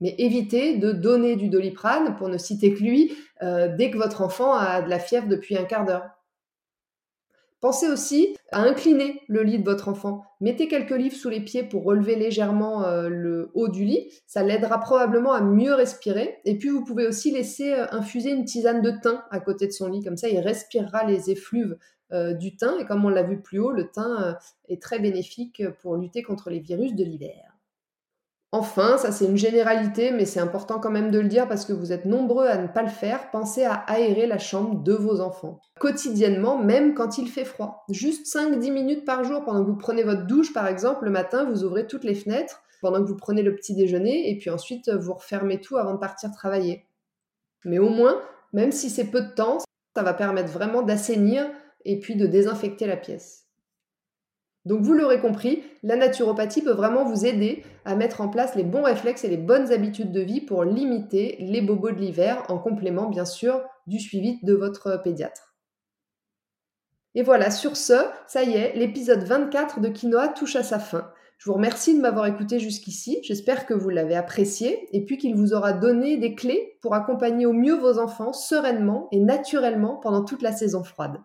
Mais 0.00 0.16
évitez 0.18 0.76
de 0.76 0.90
donner 0.90 1.36
du 1.36 1.50
doliprane, 1.50 2.16
pour 2.16 2.28
ne 2.28 2.38
citer 2.38 2.74
que 2.74 2.82
lui, 2.82 3.16
euh, 3.44 3.68
dès 3.78 3.92
que 3.92 3.96
votre 3.96 4.22
enfant 4.22 4.54
a 4.54 4.82
de 4.82 4.90
la 4.90 4.98
fièvre 4.98 5.28
depuis 5.28 5.56
un 5.56 5.64
quart 5.64 5.84
d'heure. 5.84 6.10
Pensez 7.60 7.88
aussi 7.88 8.36
à 8.52 8.60
incliner 8.60 9.22
le 9.26 9.42
lit 9.42 9.58
de 9.58 9.64
votre 9.64 9.88
enfant. 9.88 10.22
Mettez 10.40 10.68
quelques 10.68 10.90
livres 10.96 11.16
sous 11.16 11.30
les 11.30 11.40
pieds 11.40 11.62
pour 11.62 11.84
relever 11.84 12.14
légèrement 12.14 12.84
euh, 12.84 13.08
le 13.08 13.50
haut 13.54 13.68
du 13.68 13.84
lit. 13.84 14.10
Ça 14.26 14.42
l'aidera 14.42 14.80
probablement 14.80 15.32
à 15.32 15.40
mieux 15.40 15.72
respirer. 15.72 16.40
Et 16.44 16.58
puis 16.58 16.68
vous 16.68 16.84
pouvez 16.84 17.06
aussi 17.06 17.30
laisser 17.30 17.72
euh, 17.72 17.86
infuser 17.90 18.30
une 18.30 18.44
tisane 18.44 18.82
de 18.82 18.90
thym 18.90 19.22
à 19.30 19.40
côté 19.40 19.66
de 19.66 19.72
son 19.72 19.88
lit. 19.88 20.02
Comme 20.02 20.18
ça, 20.18 20.28
il 20.28 20.40
respirera 20.40 21.04
les 21.04 21.30
effluves 21.30 21.78
euh, 22.12 22.34
du 22.34 22.54
thym. 22.54 22.74
Et 22.80 22.84
comme 22.84 23.04
on 23.04 23.08
l'a 23.08 23.22
vu 23.22 23.40
plus 23.40 23.58
haut, 23.58 23.72
le 23.72 23.90
thym 23.90 24.36
est 24.68 24.82
très 24.82 24.98
bénéfique 24.98 25.62
pour 25.80 25.96
lutter 25.96 26.22
contre 26.22 26.50
les 26.50 26.60
virus 26.60 26.94
de 26.94 27.04
l'hiver. 27.04 27.53
Enfin, 28.54 28.98
ça 28.98 29.10
c'est 29.10 29.24
une 29.24 29.36
généralité, 29.36 30.12
mais 30.12 30.26
c'est 30.26 30.38
important 30.38 30.78
quand 30.78 30.92
même 30.92 31.10
de 31.10 31.18
le 31.18 31.26
dire 31.26 31.48
parce 31.48 31.64
que 31.64 31.72
vous 31.72 31.90
êtes 31.90 32.04
nombreux 32.04 32.46
à 32.46 32.56
ne 32.56 32.68
pas 32.68 32.84
le 32.84 32.88
faire, 32.88 33.32
pensez 33.32 33.64
à 33.64 33.72
aérer 33.88 34.28
la 34.28 34.38
chambre 34.38 34.80
de 34.80 34.92
vos 34.92 35.20
enfants. 35.20 35.58
Quotidiennement, 35.80 36.56
même 36.56 36.94
quand 36.94 37.18
il 37.18 37.26
fait 37.26 37.44
froid. 37.44 37.84
Juste 37.88 38.32
5-10 38.32 38.70
minutes 38.70 39.04
par 39.04 39.24
jour 39.24 39.44
pendant 39.44 39.64
que 39.64 39.70
vous 39.70 39.76
prenez 39.76 40.04
votre 40.04 40.28
douche 40.28 40.52
par 40.52 40.68
exemple, 40.68 41.04
le 41.04 41.10
matin 41.10 41.50
vous 41.50 41.64
ouvrez 41.64 41.88
toutes 41.88 42.04
les 42.04 42.14
fenêtres 42.14 42.62
pendant 42.80 43.02
que 43.02 43.08
vous 43.08 43.16
prenez 43.16 43.42
le 43.42 43.56
petit 43.56 43.74
déjeuner 43.74 44.30
et 44.30 44.38
puis 44.38 44.50
ensuite 44.50 44.88
vous 44.88 45.14
refermez 45.14 45.60
tout 45.60 45.76
avant 45.76 45.94
de 45.94 45.98
partir 45.98 46.30
travailler. 46.30 46.86
Mais 47.64 47.80
au 47.80 47.88
moins, 47.88 48.22
même 48.52 48.70
si 48.70 48.88
c'est 48.88 49.10
peu 49.10 49.22
de 49.22 49.34
temps, 49.34 49.58
ça 49.96 50.04
va 50.04 50.14
permettre 50.14 50.52
vraiment 50.52 50.82
d'assainir 50.82 51.50
et 51.84 51.98
puis 51.98 52.14
de 52.14 52.28
désinfecter 52.28 52.86
la 52.86 52.96
pièce. 52.96 53.43
Donc 54.64 54.80
vous 54.80 54.94
l'aurez 54.94 55.20
compris, 55.20 55.62
la 55.82 55.96
naturopathie 55.96 56.62
peut 56.62 56.72
vraiment 56.72 57.04
vous 57.04 57.26
aider 57.26 57.62
à 57.84 57.96
mettre 57.96 58.22
en 58.22 58.28
place 58.28 58.54
les 58.54 58.62
bons 58.62 58.82
réflexes 58.82 59.24
et 59.24 59.28
les 59.28 59.36
bonnes 59.36 59.72
habitudes 59.72 60.12
de 60.12 60.20
vie 60.20 60.40
pour 60.40 60.64
limiter 60.64 61.36
les 61.40 61.60
bobos 61.60 61.90
de 61.90 62.00
l'hiver, 62.00 62.44
en 62.48 62.58
complément 62.58 63.08
bien 63.08 63.26
sûr 63.26 63.60
du 63.86 64.00
suivi 64.00 64.38
de 64.42 64.54
votre 64.54 65.00
pédiatre. 65.02 65.54
Et 67.14 67.22
voilà, 67.22 67.50
sur 67.50 67.76
ce, 67.76 67.94
ça 68.26 68.42
y 68.42 68.54
est, 68.54 68.74
l'épisode 68.74 69.22
24 69.22 69.80
de 69.80 69.88
Quinoa 69.88 70.28
touche 70.28 70.56
à 70.56 70.62
sa 70.62 70.78
fin. 70.78 71.12
Je 71.38 71.50
vous 71.50 71.54
remercie 71.54 71.94
de 71.94 72.00
m'avoir 72.00 72.26
écouté 72.26 72.58
jusqu'ici, 72.58 73.18
j'espère 73.22 73.66
que 73.66 73.74
vous 73.74 73.90
l'avez 73.90 74.16
apprécié 74.16 74.88
et 74.92 75.04
puis 75.04 75.18
qu'il 75.18 75.34
vous 75.34 75.52
aura 75.52 75.74
donné 75.74 76.16
des 76.16 76.34
clés 76.34 76.78
pour 76.80 76.94
accompagner 76.94 77.44
au 77.44 77.52
mieux 77.52 77.74
vos 77.74 77.98
enfants 77.98 78.32
sereinement 78.32 79.08
et 79.12 79.20
naturellement 79.20 79.96
pendant 79.96 80.24
toute 80.24 80.42
la 80.42 80.52
saison 80.52 80.82
froide. 80.82 81.18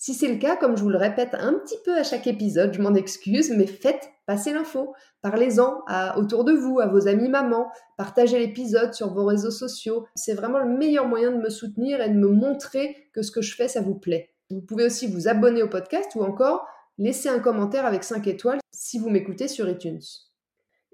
Si 0.00 0.14
c'est 0.14 0.28
le 0.28 0.38
cas, 0.38 0.54
comme 0.56 0.76
je 0.76 0.82
vous 0.82 0.90
le 0.90 0.96
répète 0.96 1.34
un 1.34 1.54
petit 1.54 1.76
peu 1.84 1.96
à 1.96 2.04
chaque 2.04 2.28
épisode, 2.28 2.72
je 2.72 2.80
m'en 2.80 2.94
excuse, 2.94 3.50
mais 3.50 3.66
faites 3.66 4.10
passer 4.26 4.52
l'info. 4.52 4.94
Parlez-en 5.22 5.82
autour 6.16 6.44
de 6.44 6.52
vous, 6.52 6.78
à 6.78 6.86
vos 6.86 7.08
amis 7.08 7.28
mamans. 7.28 7.68
Partagez 7.96 8.38
l'épisode 8.38 8.94
sur 8.94 9.12
vos 9.12 9.24
réseaux 9.24 9.50
sociaux. 9.50 10.06
C'est 10.14 10.34
vraiment 10.34 10.60
le 10.60 10.76
meilleur 10.76 11.08
moyen 11.08 11.32
de 11.32 11.38
me 11.38 11.50
soutenir 11.50 12.00
et 12.00 12.10
de 12.10 12.14
me 12.14 12.28
montrer 12.28 13.08
que 13.12 13.22
ce 13.22 13.32
que 13.32 13.42
je 13.42 13.56
fais, 13.56 13.66
ça 13.66 13.80
vous 13.80 13.96
plaît. 13.96 14.30
Vous 14.50 14.60
pouvez 14.60 14.84
aussi 14.84 15.08
vous 15.08 15.26
abonner 15.26 15.64
au 15.64 15.68
podcast 15.68 16.14
ou 16.14 16.22
encore 16.22 16.64
laisser 16.96 17.28
un 17.28 17.40
commentaire 17.40 17.84
avec 17.84 18.04
5 18.04 18.24
étoiles 18.28 18.60
si 18.70 19.00
vous 19.00 19.10
m'écoutez 19.10 19.48
sur 19.48 19.68
iTunes. 19.68 20.00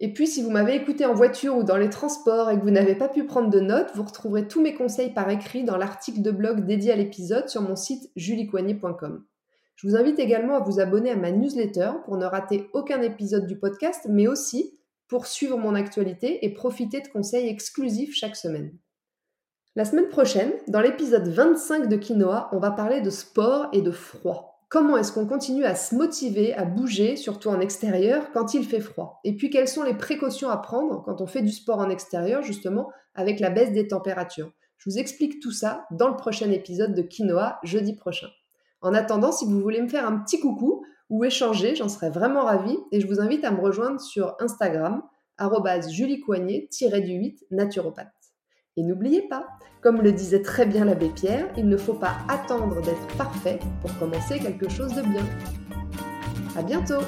Et 0.04 0.12
puis, 0.12 0.26
si 0.26 0.42
vous 0.42 0.50
m'avez 0.50 0.74
écouté 0.74 1.06
en 1.06 1.14
voiture 1.14 1.56
ou 1.56 1.62
dans 1.62 1.78
les 1.78 1.88
transports 1.88 2.50
et 2.50 2.58
que 2.58 2.62
vous 2.62 2.70
n'avez 2.70 2.94
pas 2.94 3.08
pu 3.08 3.24
prendre 3.24 3.48
de 3.48 3.58
notes, 3.58 3.90
vous 3.94 4.02
retrouverez 4.02 4.46
tous 4.46 4.60
mes 4.60 4.74
conseils 4.74 5.14
par 5.14 5.30
écrit 5.30 5.64
dans 5.64 5.78
l'article 5.78 6.20
de 6.20 6.30
blog 6.30 6.66
dédié 6.66 6.92
à 6.92 6.96
l'épisode 6.96 7.48
sur 7.48 7.62
mon 7.62 7.74
site 7.74 8.10
juliecoignet.com. 8.14 9.24
Je 9.76 9.88
vous 9.88 9.96
invite 9.96 10.18
également 10.18 10.56
à 10.56 10.60
vous 10.60 10.78
abonner 10.78 11.10
à 11.10 11.16
ma 11.16 11.30
newsletter 11.30 11.92
pour 12.04 12.18
ne 12.18 12.26
rater 12.26 12.68
aucun 12.74 13.00
épisode 13.00 13.46
du 13.46 13.58
podcast, 13.58 14.02
mais 14.10 14.26
aussi 14.26 14.78
pour 15.08 15.26
suivre 15.26 15.56
mon 15.56 15.74
actualité 15.74 16.44
et 16.44 16.52
profiter 16.52 17.00
de 17.00 17.08
conseils 17.08 17.48
exclusifs 17.48 18.14
chaque 18.14 18.36
semaine. 18.36 18.76
La 19.74 19.86
semaine 19.86 20.10
prochaine, 20.10 20.52
dans 20.68 20.82
l'épisode 20.82 21.28
25 21.28 21.88
de 21.88 21.96
Quinoa, 21.96 22.50
on 22.52 22.58
va 22.58 22.72
parler 22.72 23.00
de 23.00 23.08
sport 23.08 23.68
et 23.72 23.80
de 23.80 23.90
froid. 23.90 24.53
Comment 24.74 24.96
est-ce 24.96 25.12
qu'on 25.12 25.28
continue 25.28 25.64
à 25.64 25.76
se 25.76 25.94
motiver, 25.94 26.52
à 26.52 26.64
bouger, 26.64 27.14
surtout 27.14 27.48
en 27.48 27.60
extérieur, 27.60 28.32
quand 28.32 28.54
il 28.54 28.64
fait 28.64 28.80
froid? 28.80 29.20
Et 29.22 29.36
puis 29.36 29.48
quelles 29.48 29.68
sont 29.68 29.84
les 29.84 29.94
précautions 29.94 30.48
à 30.48 30.56
prendre 30.56 31.04
quand 31.04 31.20
on 31.20 31.28
fait 31.28 31.42
du 31.42 31.52
sport 31.52 31.78
en 31.78 31.88
extérieur, 31.88 32.42
justement, 32.42 32.90
avec 33.14 33.38
la 33.38 33.50
baisse 33.50 33.70
des 33.70 33.86
températures? 33.86 34.50
Je 34.78 34.90
vous 34.90 34.98
explique 34.98 35.38
tout 35.38 35.52
ça 35.52 35.86
dans 35.92 36.08
le 36.08 36.16
prochain 36.16 36.50
épisode 36.50 36.92
de 36.92 37.02
Quinoa, 37.02 37.60
jeudi 37.62 37.94
prochain. 37.94 38.26
En 38.80 38.94
attendant, 38.94 39.30
si 39.30 39.44
vous 39.44 39.60
voulez 39.60 39.80
me 39.80 39.86
faire 39.86 40.08
un 40.08 40.18
petit 40.18 40.40
coucou 40.40 40.84
ou 41.08 41.22
échanger, 41.22 41.76
j'en 41.76 41.88
serais 41.88 42.10
vraiment 42.10 42.42
ravie 42.42 42.78
et 42.90 43.00
je 43.00 43.06
vous 43.06 43.20
invite 43.20 43.44
à 43.44 43.52
me 43.52 43.60
rejoindre 43.60 44.00
sur 44.00 44.34
Instagram, 44.40 45.04
juliecoignet-du-8 45.88 47.44
naturopathe. 47.52 48.13
Et 48.76 48.82
n'oubliez 48.82 49.22
pas, 49.28 49.46
comme 49.82 50.02
le 50.02 50.10
disait 50.10 50.42
très 50.42 50.66
bien 50.66 50.84
l'abbé 50.84 51.08
Pierre, 51.08 51.48
il 51.56 51.68
ne 51.68 51.76
faut 51.76 51.94
pas 51.94 52.16
attendre 52.28 52.82
d'être 52.82 53.06
parfait 53.16 53.60
pour 53.80 53.96
commencer 53.98 54.40
quelque 54.40 54.68
chose 54.68 54.92
de 54.94 55.02
bien. 55.02 55.24
À 56.56 56.62
bientôt! 56.62 57.02